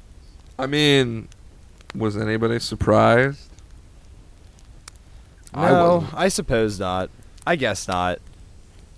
[0.56, 1.26] I mean,
[1.96, 3.50] was anybody surprised?
[5.52, 6.14] I No, wasn't.
[6.14, 7.10] I, suppose not.
[7.44, 8.18] I guess not.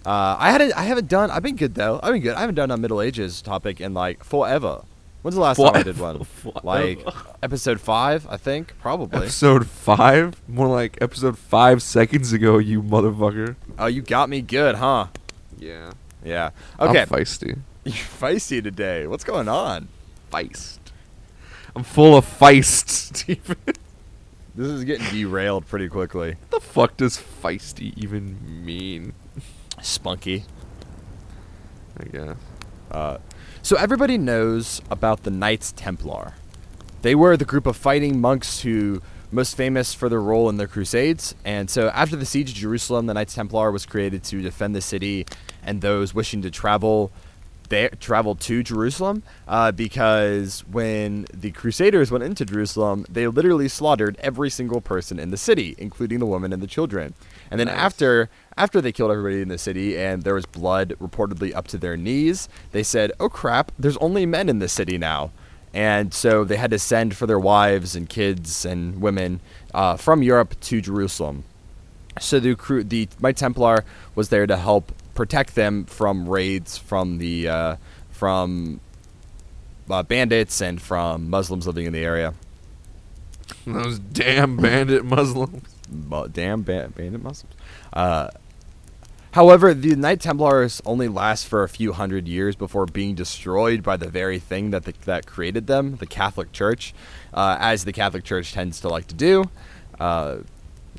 [0.05, 0.75] Uh, I hadn't.
[0.75, 1.31] I haven't done.
[1.31, 1.99] I've been good though.
[2.03, 2.35] I've been good.
[2.35, 4.83] I haven't done a Middle Ages topic in like forever.
[5.23, 6.25] When's the last time I did one?
[6.25, 6.61] Forever.
[6.63, 7.05] Like
[7.43, 8.75] episode five, I think.
[8.81, 9.19] Probably.
[9.19, 10.41] Episode five?
[10.49, 13.57] More like episode five seconds ago, you motherfucker.
[13.79, 15.09] Oh, you got me good, huh?
[15.59, 15.93] Yeah.
[16.25, 16.51] Yeah.
[16.79, 17.03] Okay.
[17.03, 17.59] I'm feisty.
[17.85, 19.07] You're feisty today.
[19.07, 19.89] What's going on?
[20.33, 20.79] Feist.
[21.77, 23.57] I'm full of feist, Steven.
[24.55, 26.37] This is getting derailed pretty quickly.
[26.49, 29.13] What the fuck does feisty even mean?
[29.81, 30.45] Spunky.
[31.99, 32.37] I guess.
[32.91, 33.19] Uh,
[33.63, 36.35] so everybody knows about the Knights Templar.
[37.03, 40.67] They were the group of fighting monks who most famous for their role in the
[40.67, 41.35] Crusades.
[41.45, 44.81] And so after the siege of Jerusalem, the Knights Templar was created to defend the
[44.81, 45.27] city
[45.63, 47.13] and those wishing to travel
[47.71, 54.17] there travel to Jerusalem uh, because when the Crusaders went into Jerusalem, they literally slaughtered
[54.21, 57.15] every single person in the city, including the women and the children.
[57.51, 57.79] And then Nice.
[57.79, 61.79] after after they killed everybody in the city and there was blood reportedly up to
[61.79, 65.31] their knees, they said, "Oh crap, there's only men in the city now."
[65.73, 69.41] And so they had to send for their wives and kids and women
[69.73, 71.45] uh, from Europe to Jerusalem.
[72.21, 72.55] So the
[72.85, 77.77] the my Templar was there to help protect them from raids from the uh,
[78.11, 78.81] from
[79.91, 82.35] uh, bandits and from Muslims living in the area.
[83.67, 85.69] Those damn bandit Muslims.
[86.33, 87.55] Damn ba- bandit Muslims.
[87.93, 88.29] Uh,
[89.33, 93.97] however, the Knight Templars only last for a few hundred years before being destroyed by
[93.97, 96.95] the very thing that the, that created them, the Catholic Church,
[97.35, 99.51] uh, as the Catholic Church tends to like to do.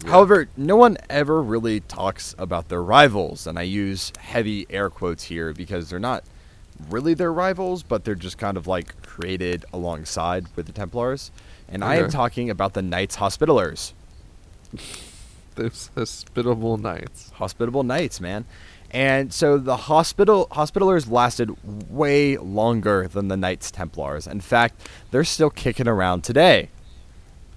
[0.06, 5.24] However, no one ever really talks about their rivals, and I use heavy air quotes
[5.24, 6.24] here because they're not
[6.90, 11.32] really their rivals, but they're just kind of like created alongside with the Templars.
[11.70, 13.94] And I am talking about the Knights Hospitallers.
[15.56, 17.30] Those hospitable knights.
[17.32, 18.46] hospitable knights, man.
[18.90, 21.56] And so the hospital hospitalers lasted
[21.90, 24.28] way longer than the Knights Templars.
[24.28, 26.70] In fact, they're still kicking around today.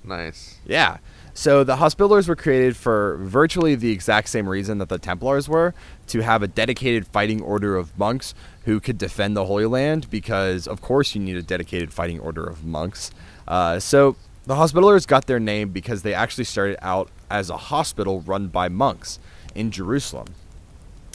[0.04, 0.58] Nice.
[0.66, 0.98] Yeah.
[1.36, 5.74] So the Hospitallers were created for virtually the exact same reason that the Templars were
[6.06, 10.68] to have a dedicated fighting order of monks who could defend the Holy Land because,
[10.68, 13.10] of course, you need a dedicated fighting order of monks.
[13.48, 14.14] Uh, so
[14.46, 18.68] the Hospitallers got their name because they actually started out as a hospital run by
[18.68, 19.18] monks
[19.56, 20.28] in Jerusalem.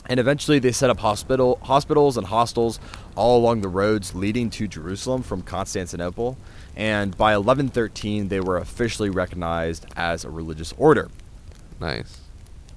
[0.09, 2.79] And eventually they set up hospital hospitals and hostels
[3.15, 6.35] all along the roads leading to Jerusalem from Constantinople.
[6.79, 11.09] And by 1113 they were officially recognized as a religious order.
[11.81, 12.21] Nice.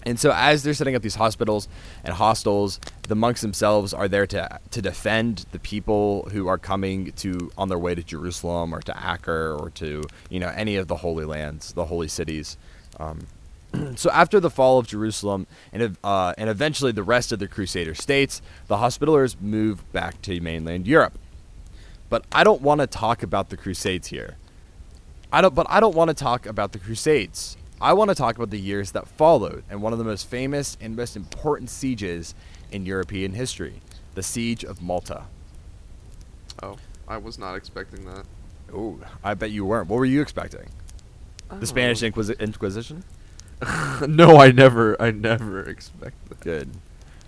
[0.05, 1.69] And so as they're setting up these hospitals
[2.03, 7.13] and hostels, the monks themselves are there to to defend the people who are coming
[7.13, 10.89] to on their way to Jerusalem or to Acre or to, you know, any of
[10.89, 12.57] the holy lands, the holy cities.
[12.99, 13.29] Um,
[13.95, 17.95] so after the fall of Jerusalem and uh, and eventually the rest of the Crusader
[17.95, 21.17] states, the Hospitallers moved back to mainland Europe.
[22.13, 24.37] But I don't want to talk about the Crusades here.
[25.33, 27.57] I don't, but I don't want to talk about the Crusades.
[27.81, 30.77] I want to talk about the years that followed and one of the most famous
[30.79, 32.35] and most important sieges
[32.71, 33.81] in European history,
[34.15, 35.23] the Siege of Malta.
[36.63, 36.77] Oh,
[37.09, 38.27] I was not expecting that.
[38.75, 39.89] Oh, I bet you weren't.
[39.89, 40.69] What were you expecting?
[41.61, 42.11] The Spanish Oh.
[42.11, 43.05] Inquisi- Inquisition?
[44.07, 46.41] no, I never, I never expected that.
[46.41, 46.69] Good.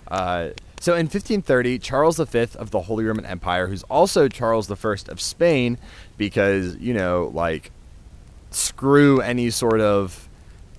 [0.09, 0.51] Uh,
[0.85, 5.19] so in 1530, Charles V of the Holy Roman Empire, who's also Charles I of
[5.19, 5.79] Spain,
[6.19, 7.71] because you know, like,
[8.51, 10.29] screw any sort of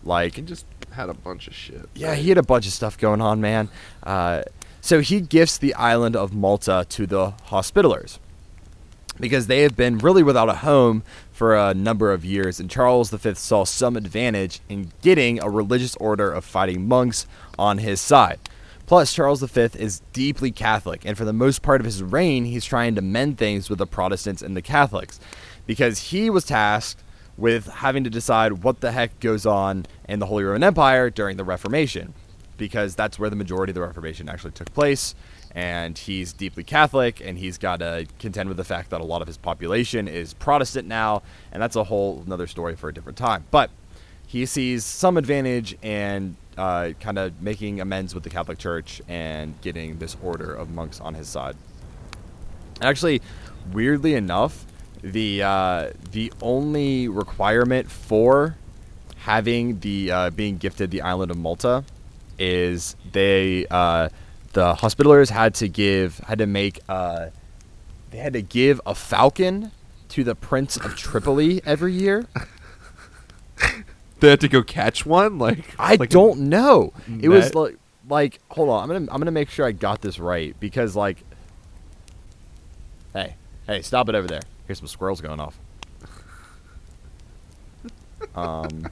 [0.03, 1.89] like He just had a bunch of shit.
[1.95, 2.19] Yeah, right?
[2.19, 3.67] he had a bunch of stuff going on, man.
[4.03, 4.43] Uh,
[4.79, 8.19] so he gifts the island of Malta to the Hospitallers
[9.19, 13.09] because they have been really without a home for a number of years, and Charles
[13.09, 17.25] V saw some advantage in getting a religious order of fighting monks
[17.57, 18.37] on his side.
[18.85, 22.65] Plus, Charles V is deeply Catholic, and for the most part of his reign, he's
[22.65, 25.19] trying to mend things with the Protestants and the Catholics
[25.65, 27.01] because he was tasked
[27.37, 31.37] with having to decide what the heck goes on in the Holy Roman Empire during
[31.37, 32.13] the Reformation,
[32.57, 35.15] because that's where the majority of the Reformation actually took place.
[35.53, 39.21] And he's deeply Catholic, and he's got to contend with the fact that a lot
[39.21, 43.17] of his population is Protestant now, and that's a whole another story for a different
[43.17, 43.45] time.
[43.51, 43.71] But
[44.27, 49.59] he sees some advantage in uh, kind of making amends with the Catholic Church and
[49.61, 51.55] getting this order of monks on his side.
[52.81, 53.21] Actually,
[53.71, 54.65] weirdly enough,
[55.01, 58.55] the uh, the only requirement for
[59.17, 61.83] having the uh, being gifted the island of Malta
[62.37, 64.09] is they uh,
[64.53, 67.27] the Hospitallers had to give had to make uh,
[68.11, 69.71] they had to give a falcon
[70.09, 72.25] to the Prince of Tripoli every year?
[74.25, 75.37] They had to go catch one.
[75.37, 76.93] Like I like don't know.
[77.21, 77.77] It was like
[78.09, 78.81] like hold on.
[78.81, 81.23] I'm gonna I'm gonna make sure I got this right because like.
[83.13, 83.35] Hey
[83.67, 84.41] hey stop it over there.
[84.65, 85.59] Here's some squirrels going off.
[88.33, 88.87] Um.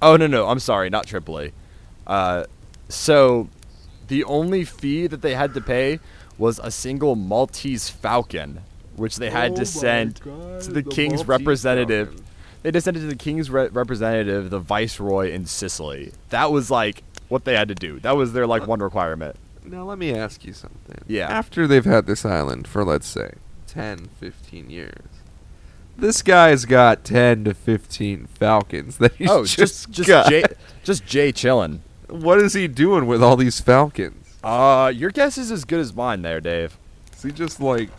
[0.00, 1.52] Oh no no I'm sorry not Tripoli.
[2.06, 2.44] Uh,
[2.88, 3.48] so
[4.08, 6.00] the only fee that they had to pay
[6.38, 8.62] was a single Maltese falcon,
[9.00, 12.08] which they had Oh to send God, to the, the king's Maltese representative.
[12.08, 12.24] falcon.
[12.62, 16.12] They just sent it to the king's re- representative, the viceroy in Sicily.
[16.28, 17.98] That was like what they had to do.
[18.00, 19.36] That was their like one requirement.
[19.64, 21.02] Now let me ask you something.
[21.06, 21.28] Yeah.
[21.28, 23.32] After they've had this island for let's say
[23.66, 25.06] 10, 15 years.
[25.96, 30.28] This guy's got 10 to 15 falcons that he's oh, just just just got.
[30.28, 30.44] Jay,
[30.84, 31.82] just Jay chilling.
[32.08, 34.16] What is he doing with all these falcons?
[34.42, 36.76] Uh, your guess is as good as mine, there, Dave.
[37.14, 37.90] Is he just like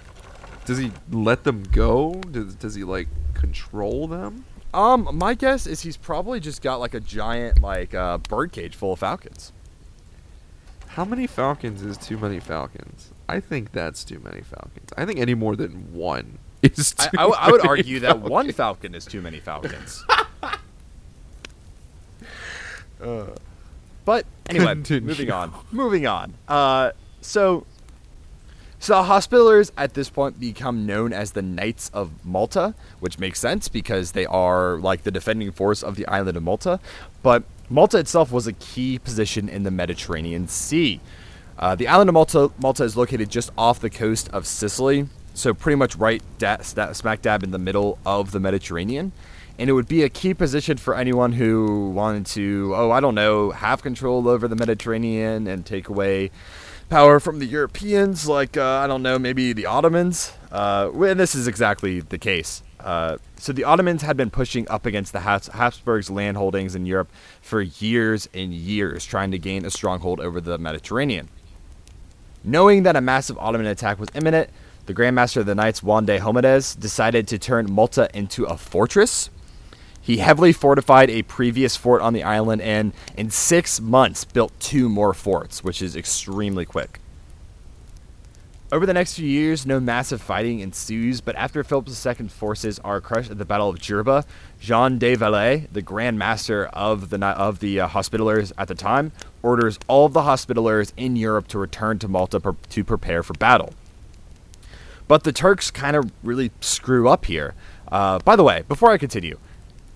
[0.65, 2.13] does he let them go?
[2.31, 4.45] Does does he like control them?
[4.73, 8.75] Um, my guess is he's probably just got like a giant like uh, bird cage
[8.75, 9.51] full of falcons.
[10.89, 13.11] How many falcons is too many falcons?
[13.29, 14.89] I think that's too many falcons.
[14.97, 18.19] I think any more than one is I, too I, w- I would argue that
[18.19, 20.03] one falcon is too many falcons.
[22.99, 25.07] but anyway, Continue.
[25.07, 25.53] moving on.
[25.71, 26.33] Moving on.
[26.47, 27.65] Uh, so,
[28.81, 33.39] so the Hospitallers at this point become known as the Knights of Malta, which makes
[33.39, 36.79] sense because they are like the defending force of the island of Malta.
[37.21, 40.99] But Malta itself was a key position in the Mediterranean Sea.
[41.59, 45.53] Uh, the island of Malta, Malta is located just off the coast of Sicily, so
[45.53, 49.11] pretty much right da- smack dab in the middle of the Mediterranean.
[49.59, 53.13] And it would be a key position for anyone who wanted to, oh, I don't
[53.13, 56.31] know, have control over the Mediterranean and take away
[56.91, 60.33] power from the Europeans, like, uh, I don't know, maybe the Ottomans.
[60.51, 62.63] Uh, well, this is exactly the case.
[62.81, 66.85] Uh, so the Ottomans had been pushing up against the Habs- Habsburgs' land holdings in
[66.85, 67.09] Europe
[67.41, 71.29] for years and years, trying to gain a stronghold over the Mediterranean.
[72.43, 74.49] Knowing that a massive Ottoman attack was imminent,
[74.85, 78.57] the Grand Master of the Knights, Juan de Homedes, decided to turn Malta into a
[78.57, 79.29] fortress.
[80.01, 84.89] He heavily fortified a previous fort on the island and, in six months, built two
[84.89, 86.99] more forts, which is extremely quick.
[88.73, 93.01] Over the next few years, no massive fighting ensues, but after Philip II's forces are
[93.01, 94.23] crushed at the Battle of Jerba,
[94.61, 99.11] Jean de Valais, the Grand Master of the of the uh, Hospitallers at the time,
[99.43, 103.33] orders all of the Hospitallers in Europe to return to Malta per- to prepare for
[103.33, 103.73] battle.
[105.05, 107.53] But the Turks kind of really screw up here.
[107.91, 109.37] Uh, by the way, before I continue,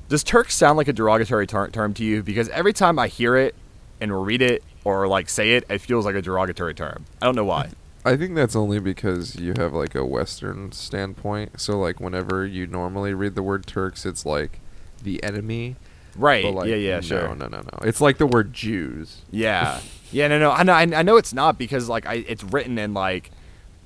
[0.10, 2.24] does Turk sound like a derogatory ter- term to you?
[2.24, 3.56] Because every time I hear it
[4.00, 7.06] and read it or like say it, it feels like a derogatory term.
[7.22, 7.70] I don't know why.
[8.04, 11.60] I think that's only because you have like a Western standpoint.
[11.60, 14.60] So like whenever you normally read the word Turks, it's like
[15.02, 15.76] the enemy.
[16.16, 16.46] Right?
[16.46, 17.36] Like, yeah, yeah, no, sure.
[17.36, 17.80] No, no, no.
[17.82, 19.22] It's like the word Jews.
[19.32, 20.52] Yeah, yeah, no, no.
[20.52, 23.32] I know, I I know it's not because like I, it's written in like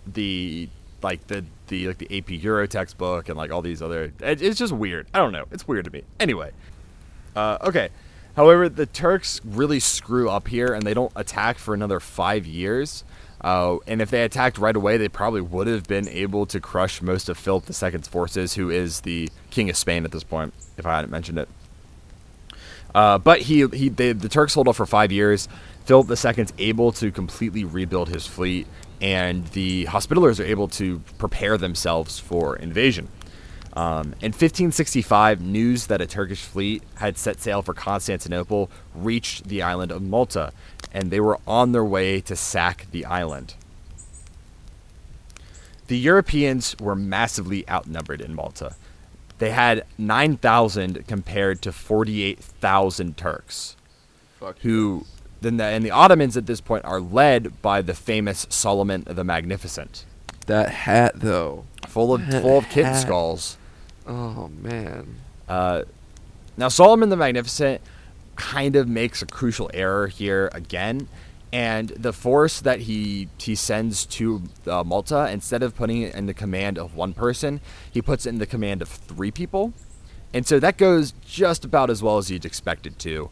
[0.06, 0.70] the
[1.04, 4.14] like the the like the AP Euro textbook and like all these other.
[4.20, 5.08] It, it's just weird.
[5.14, 5.46] I don't know.
[5.52, 6.04] It's weird to me.
[6.20, 6.52] Anyway,
[7.36, 7.90] uh, okay.
[8.36, 13.04] However, the Turks really screw up here, and they don't attack for another five years.
[13.42, 17.02] Uh, and if they attacked right away, they probably would have been able to crush
[17.02, 20.86] most of Philip II's forces, who is the king of Spain at this point, if
[20.86, 21.50] I hadn't mentioned it.
[22.94, 25.48] Uh, but he, he they, the Turks hold off for five years.
[25.86, 28.68] Philip II's able to completely rebuild his fleet,
[29.02, 33.08] and the Hospitallers are able to prepare themselves for invasion.
[33.74, 39.62] Um, in 1565, news that a Turkish fleet had set sail for Constantinople reached the
[39.62, 40.52] island of Malta,
[40.92, 43.54] and they were on their way to sack the island.
[45.88, 48.76] The Europeans were massively outnumbered in Malta.
[49.38, 53.76] They had 9,000 compared to 48,000 Turks,
[54.40, 55.06] Fuck who
[55.42, 59.24] then the, and the Ottomans at this point are led by the famous Suleiman the
[59.24, 60.06] Magnificent,
[60.48, 61.66] That hat though.
[61.88, 63.02] full of full of kitten Hat.
[63.02, 63.58] skulls.
[64.08, 65.16] Oh man.
[65.48, 65.84] Uh,
[66.58, 67.82] now Suleiman the Magnificent
[68.36, 71.08] kind of makes a crucial error here again,
[71.52, 76.26] and the force that he he sends to uh, Malta instead of putting it in
[76.26, 77.62] the command of one person,
[77.92, 79.74] he puts it in the command of three people,
[80.34, 83.30] and so that goes just about as well as you'd expect it to.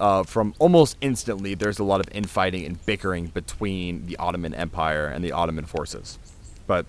[0.00, 5.06] Uh, from almost instantly, there's a lot of infighting and bickering between the Ottoman Empire
[5.06, 6.18] and the Ottoman forces,
[6.66, 6.86] but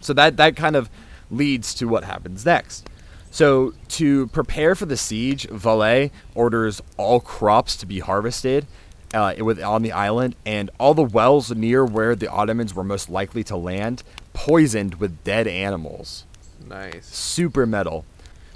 [0.00, 0.88] so that that kind of
[1.30, 2.88] leads to what happens next.
[3.30, 8.66] So to prepare for the siege, Valais orders all crops to be harvested
[9.12, 13.10] uh, with on the island, and all the wells near where the Ottomans were most
[13.10, 14.02] likely to land
[14.32, 16.24] poisoned with dead animals.
[16.66, 17.06] Nice.
[17.06, 18.04] Super metal.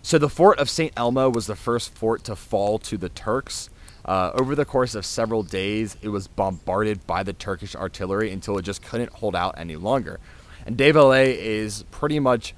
[0.08, 0.90] So the fort of St.
[0.96, 3.68] Elmo was the first fort to fall to the Turks.
[4.06, 8.56] Uh, over the course of several days, it was bombarded by the Turkish artillery until
[8.56, 10.18] it just couldn't hold out any longer.
[10.64, 12.54] And De Valle is pretty much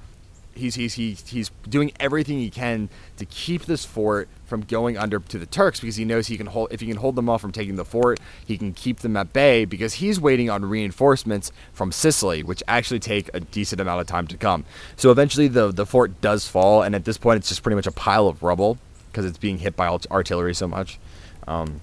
[0.55, 2.87] he's he's he's, he's doing everything he can
[3.17, 6.47] to keep this fort from going under to the Turks because he knows he can
[6.47, 9.15] hold if he can hold them off from taking the fort, he can keep them
[9.15, 14.01] at bay because he's waiting on reinforcements from Sicily, which actually take a decent amount
[14.01, 14.65] of time to come.
[14.97, 17.87] So eventually the the fort does fall, and at this point it's just pretty much
[17.87, 18.77] a pile of rubble
[19.09, 20.99] because it's being hit by art- artillery so much.
[21.47, 21.79] Um,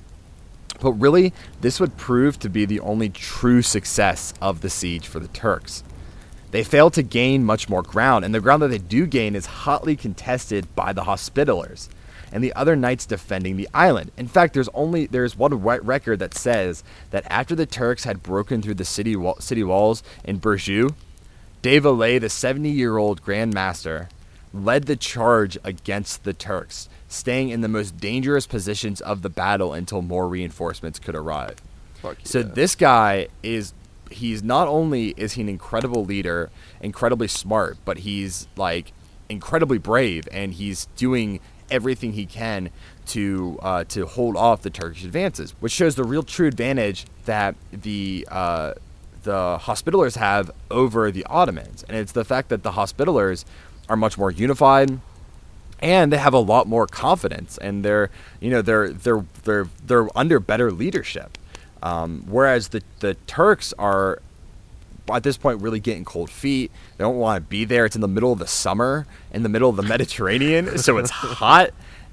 [0.79, 5.21] but really, this would prove to be the only true success of the siege for
[5.21, 5.83] the Turks.
[6.51, 9.47] They fail to gain much more ground, and the ground that they do gain is
[9.47, 11.89] hotly contested by the Hospitallers
[12.33, 14.11] and the other knights defending the island.
[14.17, 18.23] In fact, there's only there's one re- record that says that after the Turks had
[18.23, 20.95] broken through the city city walls in Burju,
[21.63, 24.09] De Valle, the 70-year-old Grand Master,
[24.55, 29.73] led the charge against the Turks, staying in the most dangerous positions of the battle
[29.73, 31.61] until more reinforcements could arrive.
[32.03, 33.73] Fuck So this guy is
[34.11, 36.51] he's not only is he an incredible leader,
[36.81, 38.93] incredibly smart, but he's like
[39.29, 41.41] incredibly brave and he's doing
[41.71, 42.71] everything he can
[43.07, 47.55] to uh, to hold off the Turkish advances, which shows the real true advantage that
[47.73, 48.75] the uh,
[49.23, 53.45] the Hospitallers have over the Ottomans, and it's the fact that the Hospitallers
[53.89, 55.01] are much more unified
[55.81, 58.11] and they have a lot more confidence and they're
[58.41, 61.39] you know they're they're they're they're under better leadership.
[61.83, 64.21] Um, whereas the the Turks are
[65.17, 66.71] at this point really getting cold feet.
[66.97, 67.85] They don't want to be there.
[67.85, 71.11] It's in the middle of the summer in the middle of the Mediterranean so it's
[71.11, 71.71] hot.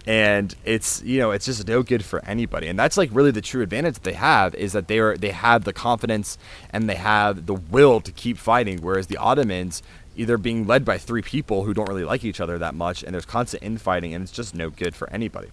[0.08, 2.68] And it's you know it's just no good for anybody.
[2.68, 5.32] And that's like really the true advantage that they have is that they are they
[5.32, 6.38] have the confidence
[6.70, 9.82] and they have the will to keep fighting whereas the Ottomans
[10.16, 13.14] either being led by three people who don't really like each other that much and
[13.14, 15.50] there's constant infighting and it's just no good for anybody.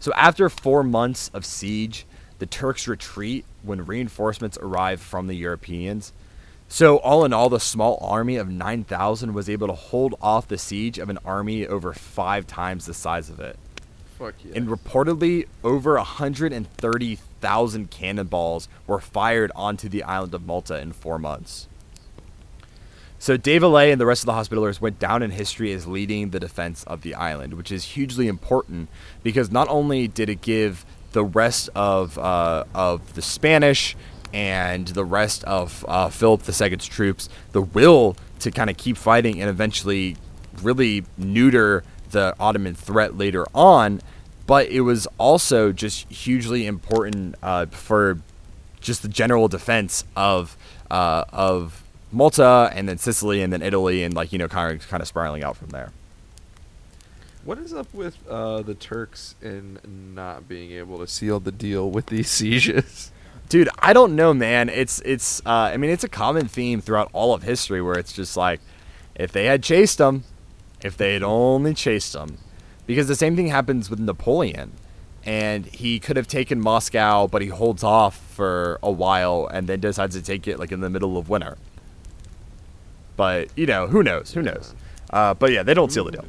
[0.00, 2.04] So after four months of siege
[2.38, 6.12] the turks retreat when reinforcements arrive from the europeans
[6.68, 10.58] so all in all the small army of 9000 was able to hold off the
[10.58, 13.58] siege of an army over five times the size of it
[14.18, 14.52] Fuck yeah.
[14.54, 21.66] and reportedly over 130,000 cannonballs were fired onto the island of Malta in four months.
[23.18, 26.30] So De Valle and the rest of the Hospitallers went down in history as leading
[26.30, 28.88] the defense of the island, which is hugely important
[29.22, 33.96] because not only did it give the rest of uh, of the Spanish
[34.34, 39.40] and the rest of uh, Philip II's troops the will to kind of keep fighting
[39.40, 40.16] and eventually
[40.60, 44.00] really neuter the Ottoman threat later on,
[44.46, 48.18] but it was also just hugely important uh, for
[48.80, 50.56] just the general defense of
[50.90, 54.88] uh, of Malta and then Sicily and then Italy and like you know kind of
[54.88, 55.92] kind of spiraling out from there.
[57.44, 59.78] What is up with uh, the Turks and
[60.14, 63.12] not being able to seal the deal with these sieges?
[63.50, 64.70] Dude, I don't know, man.
[64.70, 65.40] It's it's.
[65.44, 68.60] Uh, I mean, it's a common theme throughout all of history where it's just like,
[69.14, 70.24] if they had chased them,
[70.82, 72.38] if they had only chased them,
[72.86, 74.72] because the same thing happens with Napoleon,
[75.22, 79.80] and he could have taken Moscow, but he holds off for a while and then
[79.80, 81.58] decides to take it like in the middle of winter.
[83.16, 84.32] But you know, who knows?
[84.32, 84.74] Who knows?
[85.10, 86.24] Uh, but yeah, they don't seal the deal.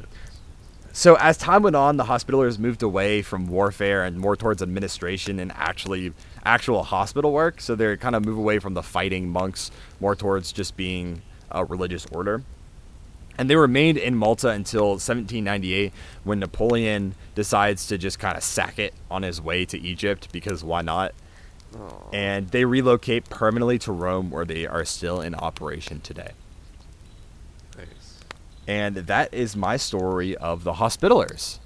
[0.96, 5.38] So as time went on, the Hospitallers moved away from warfare and more towards administration
[5.38, 7.60] and actually actual hospital work.
[7.60, 9.70] So they kind of move away from the fighting monks
[10.00, 11.20] more towards just being
[11.50, 12.44] a religious order.
[13.36, 15.92] And they remained in Malta until 1798
[16.24, 20.64] when Napoleon decides to just kind of sack it on his way to Egypt because
[20.64, 21.12] why not?
[21.76, 26.30] Oh, And they relocate permanently to Rome where they are still in operation today.
[28.66, 31.58] And that is my story of the Hospitallers.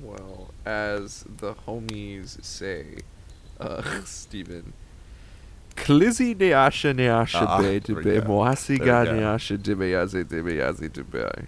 [0.00, 2.98] Well, as the homies say,
[3.60, 4.72] uh, Stephen.
[5.76, 8.28] Klizi neasha neasha be debe go.
[8.28, 9.12] moasi There ga we go.
[9.14, 11.46] neasha debe yaze debe.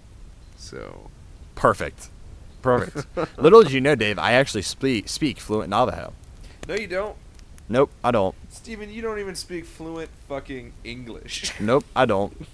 [0.57, 1.09] So,
[1.55, 2.09] Perfect.
[2.61, 3.05] Perfect.
[3.37, 6.13] Little did you know, Dave, I actually speak, speak fluent Navajo.
[6.67, 7.15] no, you don't,
[7.69, 8.35] Nope, I don't.
[8.49, 8.91] Stephen.
[8.91, 11.51] You don't even speak fluent fucking English.
[11.59, 12.45] Nope, I don't.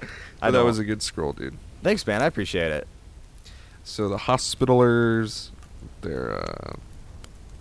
[0.42, 1.56] I that was a good scroll, dude.
[1.82, 2.20] Thanks, man.
[2.20, 2.88] I appreciate it.
[3.84, 5.50] So the hospitalers,
[6.00, 6.74] they're uh,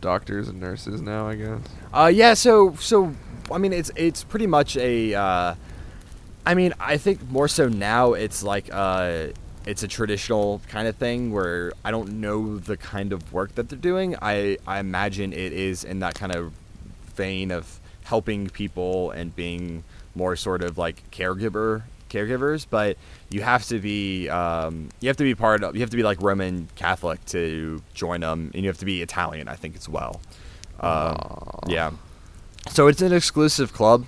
[0.02, 1.60] doctors and nurses now, I guess.
[1.94, 2.34] Uh, yeah.
[2.34, 3.14] So, so
[3.52, 5.14] I mean, it's it's pretty much a.
[5.14, 5.56] Uh,
[6.46, 9.28] I mean, I think more so now it's like uh,
[9.66, 13.70] it's a traditional kind of thing where I don't know the kind of work that
[13.70, 14.16] they're doing.
[14.22, 16.54] I I imagine it is in that kind of
[17.16, 19.84] vein of helping people and being
[20.16, 22.98] more sort of like caregiver caregivers, but
[23.30, 26.04] you have to be um, you have to be part of you have to be
[26.04, 29.88] like Roman Catholic to join them, and you have to be Italian, I think, as
[29.90, 30.22] well.
[30.80, 31.18] Um,
[31.68, 31.92] yeah.
[32.70, 34.06] So it's an exclusive club.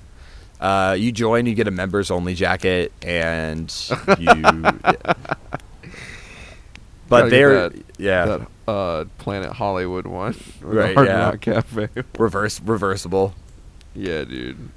[0.60, 3.74] Uh, you join, you get a members only jacket, and
[4.20, 4.64] you.
[7.10, 11.36] But they're that- yeah That uh, Planet Hollywood one, Right, yeah.
[11.36, 11.90] Cafe.
[12.18, 13.36] reverse reversible.
[13.94, 14.70] yeah, dude.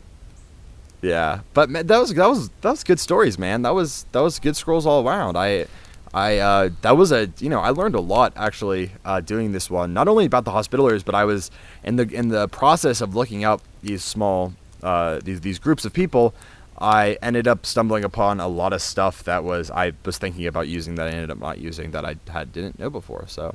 [1.03, 3.63] Yeah, but man, that was that was that was good stories, man.
[3.63, 5.37] That was that was good scrolls all around.
[5.37, 5.67] I,
[6.15, 9.71] I uh, that was a you know I learned a lot actually uh, doing this
[9.71, 9.93] one.
[9.93, 11.51] Not only about the hospitalers, but I was
[11.85, 15.93] in the in the process of looking up these small uh, these these groups of
[15.93, 16.35] people.
[16.79, 20.69] I ended up stumbling upon a lot of stuff that was I was thinking about
[20.69, 23.25] using that I ended up not using that I had didn't know before.
[23.29, 23.53] So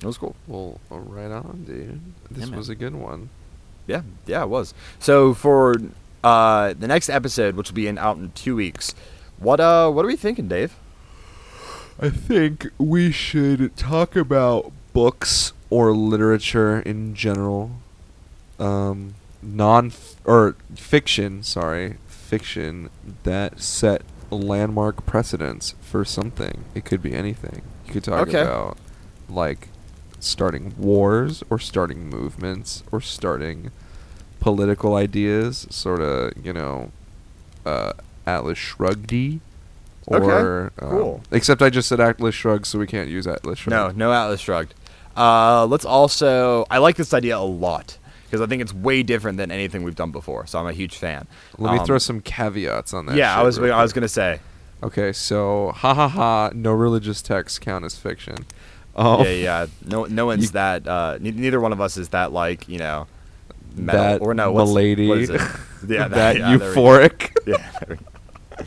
[0.00, 0.36] it was cool.
[0.46, 2.00] Well, right on, dude.
[2.30, 2.56] This man.
[2.56, 3.30] was a good one.
[3.86, 4.74] Yeah, yeah, it was.
[5.00, 5.76] So for
[6.24, 8.94] uh, the next episode, which will be in out in two weeks,
[9.38, 10.74] what uh, what are we thinking, Dave?
[12.00, 17.72] I think we should talk about books or literature in general.
[18.58, 19.92] Um, non
[20.24, 22.90] or fiction, sorry, fiction
[23.22, 26.64] that set landmark precedents for something.
[26.74, 27.62] It could be anything.
[27.86, 28.42] You could talk Okay.
[28.42, 28.76] about
[29.28, 29.68] like
[30.20, 33.70] starting wars or starting movements or starting
[34.40, 36.90] political ideas, sort of, you know,
[37.66, 37.92] uh,
[38.26, 39.40] Atlas Shrugged Okay,
[40.24, 41.20] or um, cool.
[41.30, 43.96] except I just said Atlas Shrugged, so we can't use Atlas Shrugged.
[43.96, 44.72] no no Atlas Shrugged.
[45.16, 46.64] Uh, let's also.
[46.70, 49.96] I like this idea a lot because I think it's way different than anything we've
[49.96, 50.46] done before.
[50.46, 51.26] So I'm a huge fan.
[51.58, 53.16] Let me Um, throw some caveats on that.
[53.16, 54.40] Yeah, I was real I was gonna say.
[54.82, 58.46] Okay, so ha ha ha, no religious texts count as fiction.
[58.96, 59.66] Um, Yeah, yeah.
[59.84, 60.86] No, no one's You- that.
[60.88, 63.06] Uh, ne- neither one of us is that like you know.
[63.76, 65.08] Metal, That or no, what's, milady.
[65.08, 65.40] what is it?
[65.86, 66.74] Yeah, that yeah, we go.
[66.74, 67.36] euphoric.
[67.46, 67.56] Yeah,
[67.86, 68.64] there we go.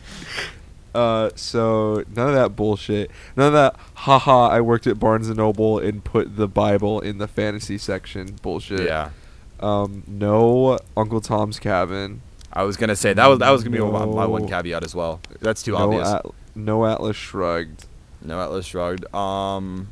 [0.94, 3.10] Uh, so none of that bullshit.
[3.34, 3.76] None of that.
[3.94, 8.36] Haha, I worked at Barnes and Noble and put the Bible in the fantasy section.
[8.42, 8.80] Bullshit.
[8.80, 9.08] yeah.
[9.60, 12.20] Um, no Uncle Tom's Cabin.
[12.52, 14.94] I was gonna say that was that was gonna be my, my one caveat as
[14.94, 15.20] well.
[15.40, 16.08] That's too no obvious.
[16.08, 17.86] At- no Atlas Shrugged.
[18.20, 19.06] no Atlas Shrugged.
[19.14, 19.88] Um,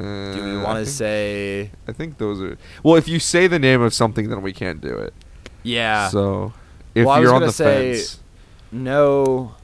[0.00, 1.70] Uh, do we want to say?
[1.86, 2.56] I think those are.
[2.82, 5.12] Well, if you say the name of something, then we can't do it.
[5.62, 6.08] Yeah.
[6.08, 6.52] So
[6.94, 8.18] if Well, you're on the say- fence,
[8.72, 9.54] no.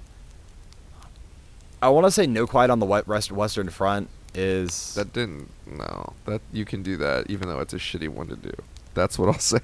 [1.83, 5.51] I want to say no quiet on the wet rest Western Front is that didn't.
[5.67, 8.53] No, that you can do that, even though it's a shitty one to do.
[8.95, 9.61] That's what I'll say.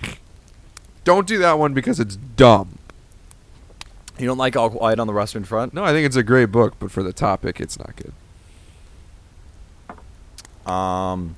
[1.05, 2.79] Don't do that one because it's dumb.
[4.19, 5.75] you don't like all quiet on the Western Front.
[5.75, 8.13] No, I think it's a great book, but for the topic, it's not good.
[10.67, 11.37] Um,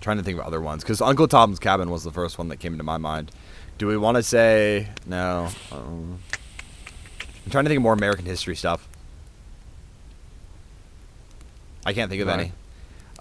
[0.00, 2.56] trying to think of other ones because Uncle Tom's Cabin was the first one that
[2.58, 3.30] came into my mind.
[3.78, 5.48] Do we want to say no?
[5.72, 6.18] Um,
[7.44, 8.88] I'm trying to think of more American history stuff.
[11.86, 12.40] I can't think of Right.
[12.40, 12.52] any.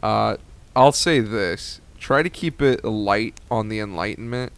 [0.02, 0.38] Uh,
[0.76, 4.52] I'll say this: try to keep it light on the Enlightenment.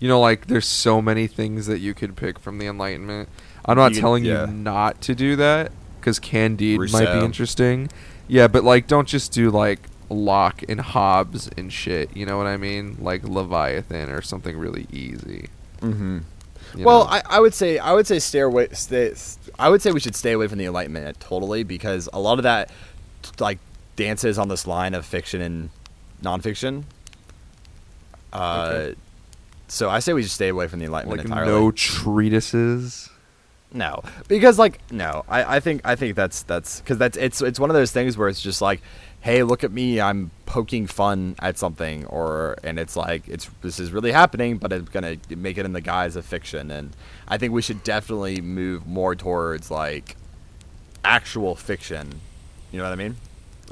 [0.00, 3.28] You know, like there's so many things that you could pick from the Enlightenment.
[3.64, 4.46] I'm not You- telling yeah.
[4.46, 7.88] you not to do that because Candide might be interesting.
[8.28, 9.80] Yeah, but like, don't just do like
[10.10, 12.16] Locke and Hobbes and shit.
[12.16, 12.96] You know what I mean?
[13.00, 15.48] Like Leviathan or something really easy.
[15.80, 16.18] Mm-hmm.
[16.76, 17.10] you Well, know?
[17.10, 18.68] I, I would say I would say stay away.
[18.72, 19.14] Stay,
[19.58, 22.42] I would say we should stay away from the Enlightenment totally because a lot of
[22.44, 22.70] that
[23.38, 23.58] like
[23.96, 25.70] dances on this line of fiction and
[26.22, 26.84] nonfiction.
[28.32, 28.94] Uh, Okay.
[29.68, 31.50] so I say we just stay away from the Enlightenment like entirely.
[31.52, 33.08] no treatises.
[33.74, 37.58] No, because like no, I, I think I think that's that's because that's it's it's
[37.58, 38.80] one of those things where it's just like,
[39.20, 43.80] hey, look at me, I'm poking fun at something, or and it's like it's this
[43.80, 46.94] is really happening, but it's gonna make it in the guise of fiction, and
[47.26, 50.16] I think we should definitely move more towards like
[51.04, 52.20] actual fiction.
[52.70, 53.16] You know what I mean?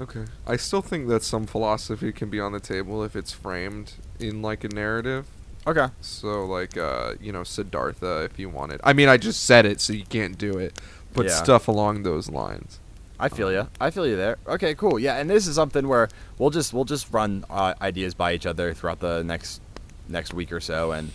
[0.00, 0.24] Okay.
[0.48, 4.42] I still think that some philosophy can be on the table if it's framed in
[4.42, 5.26] like a narrative.
[5.66, 5.86] Okay.
[6.00, 8.80] So like uh, you know, Siddhartha if you wanted.
[8.82, 10.78] I mean, I just said it so you can't do it.
[11.14, 11.42] But Yeah.
[11.42, 12.78] stuff along those lines.
[13.20, 13.68] I feel you.
[13.80, 14.38] I feel you there.
[14.48, 14.98] Okay, cool.
[14.98, 16.08] Yeah, and this is something where
[16.38, 19.60] we'll just we'll just run uh, ideas by each other throughout the next
[20.08, 21.12] next week or so, and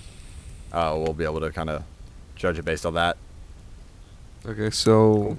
[0.72, 1.84] uh, we'll be able to kind of
[2.36, 3.18] judge it based on that.
[4.46, 5.38] Okay, so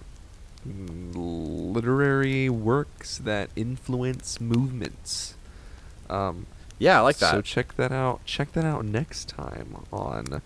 [0.69, 5.35] mm, literary works that influence movements.
[6.11, 6.47] Um,
[6.79, 7.33] Yeah, I like that.
[7.33, 8.25] So check that out.
[8.25, 10.43] Check that out next time on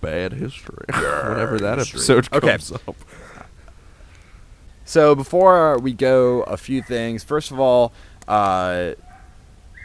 [0.00, 0.84] Bad History.
[0.92, 2.50] Whenever that episode Okay.
[2.50, 2.96] comes up.
[4.84, 7.24] So before we go, a few things.
[7.24, 7.92] First of all,
[8.28, 8.92] uh,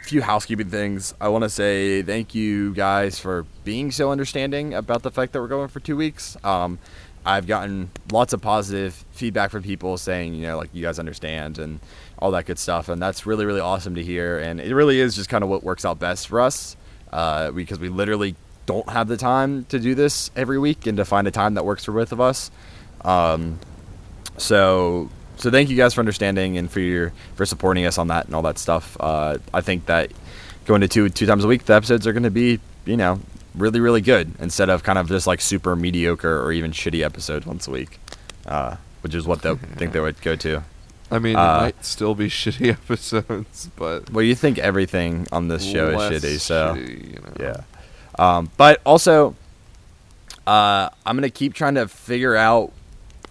[0.04, 1.14] few housekeeping things.
[1.20, 5.40] I want to say thank you guys for being so understanding about the fact that
[5.40, 6.36] we're going for two weeks.
[6.44, 6.78] Um,
[7.24, 11.58] I've gotten lots of positive feedback from people saying, you know, like you guys understand
[11.58, 11.78] and
[12.22, 14.38] all that good stuff, and that's really really awesome to hear.
[14.38, 16.76] And it really is just kind of what works out best for us
[17.12, 21.04] uh, because we literally don't have the time to do this every week and to
[21.04, 22.52] find a time that works for both of us.
[23.04, 23.58] Um,
[24.38, 28.26] so so thank you guys for understanding and for your for supporting us on that
[28.26, 28.96] and all that stuff.
[29.00, 30.12] Uh, I think that
[30.64, 33.18] going to two two times a week, the episodes are going to be you know
[33.56, 37.46] really really good instead of kind of just like super mediocre or even shitty episodes
[37.46, 37.98] once a week,
[38.46, 40.62] uh, which is what they think they would go to.
[41.12, 45.48] I mean, Uh, it might still be shitty episodes, but Well, you think everything on
[45.48, 47.32] this show is shitty, so shitty, you know.
[47.38, 47.60] yeah.
[48.18, 49.36] Um, but also,
[50.46, 52.72] uh, I'm gonna keep trying to figure out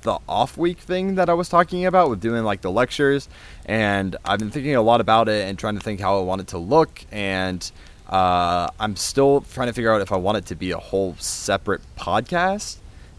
[0.04, 3.28] the off week thing that I was talking about with doing like the lectures,
[3.66, 6.42] and I've been thinking a lot about it and trying to think how I want
[6.42, 7.70] it to look, and
[8.10, 11.16] uh, I'm still trying to figure out if I want it to be a whole
[11.20, 12.78] separate podcast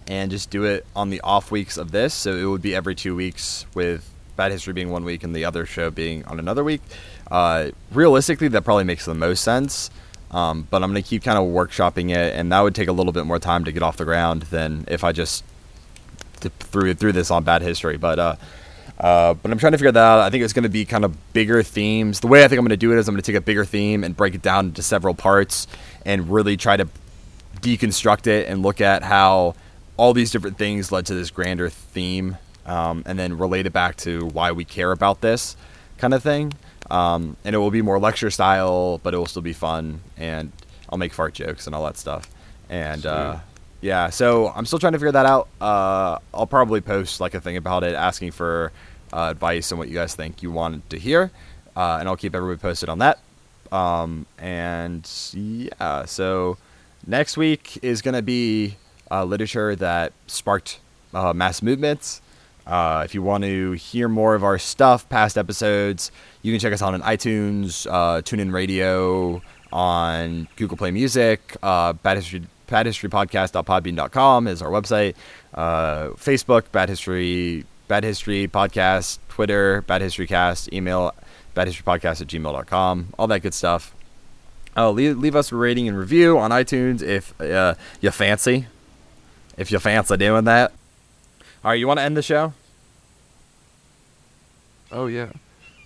[0.09, 2.13] and just do it on the off weeks of this.
[2.13, 5.45] So it would be every two weeks with Bad History being one week and the
[5.45, 6.81] other show being on another week.
[7.31, 9.91] Uh, realistically, that probably makes the most sense.
[10.31, 12.93] Um, but I'm going to keep kind of workshopping it, and that would take a
[12.93, 15.45] little bit more time to get off the ground than if I just
[16.41, 17.99] threw through this on bad history.
[17.99, 18.37] But uh,
[18.99, 20.21] uh, but I'm trying to figure that out.
[20.21, 22.21] I think it's going to be kind of bigger themes.
[22.21, 23.45] The way I think I'm going to do it is I'm going to take a
[23.45, 25.67] bigger theme and break it down into several parts,
[26.07, 26.89] and really try to
[27.61, 29.55] deconstruct it and look at how
[29.97, 33.97] all these different things led to this grander theme, um, and then relate it back
[33.99, 35.57] to why we care about this
[35.99, 36.53] kind of thing.
[36.91, 40.53] Um, and it will be more lecture style, but it will still be fun, and
[40.89, 42.29] I'll make fart jokes and all that stuff.
[42.69, 43.39] And uh,
[43.81, 45.49] yeah, so I'm still trying to figure that out.
[45.61, 48.73] Uh, I'll probably post like a thing about it, asking for
[49.13, 51.31] uh, advice and what you guys think you want to hear,
[51.77, 53.19] uh, and I'll keep everybody posted on that.
[53.71, 56.59] Um, and yeah, so
[57.07, 58.77] next week is going to be
[59.11, 60.79] uh, literature that sparked
[61.15, 62.21] uh, mass movements.
[62.67, 66.73] Uh, if you want to hear more of our stuff, past episodes, you can check
[66.73, 69.43] us out on iTunes, uh, TuneIn Radio,
[69.73, 75.15] on Google Play Music, uh, Bad History, Bad History Podcast.podbean.com is our website,
[75.55, 81.15] uh, Facebook, Bad History, Bad History Podcast, Twitter, Bad History Cast, email,
[81.55, 83.95] Bad History Podcast at gmail.com, all that good stuff.
[84.77, 88.67] Oh, leave, leave us a rating and review on iTunes if uh, you fancy.
[89.59, 90.73] If you fancy doing that.
[91.65, 92.53] All right, you want to end the show?
[94.91, 95.31] Oh yeah.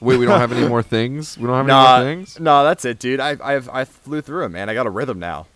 [0.01, 1.39] Wait, we don't have any more things.
[1.39, 2.41] We don't have Nah, any more things.
[2.41, 3.20] no, that's it, dude.
[3.20, 4.68] I I've, I flew through it, man.
[4.68, 5.47] I got a rhythm now.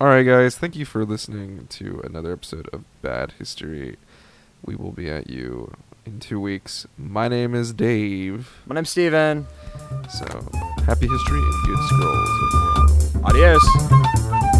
[0.00, 0.56] All right, guys.
[0.58, 3.96] Thank you for listening to another episode of Bad History.
[4.64, 5.72] We will be at you
[6.04, 6.86] in two weeks.
[6.98, 8.50] My name is Dave.
[8.66, 9.46] My name's Steven.
[10.10, 10.24] So
[10.84, 13.16] happy history and good scrolls.
[13.24, 14.53] Adios.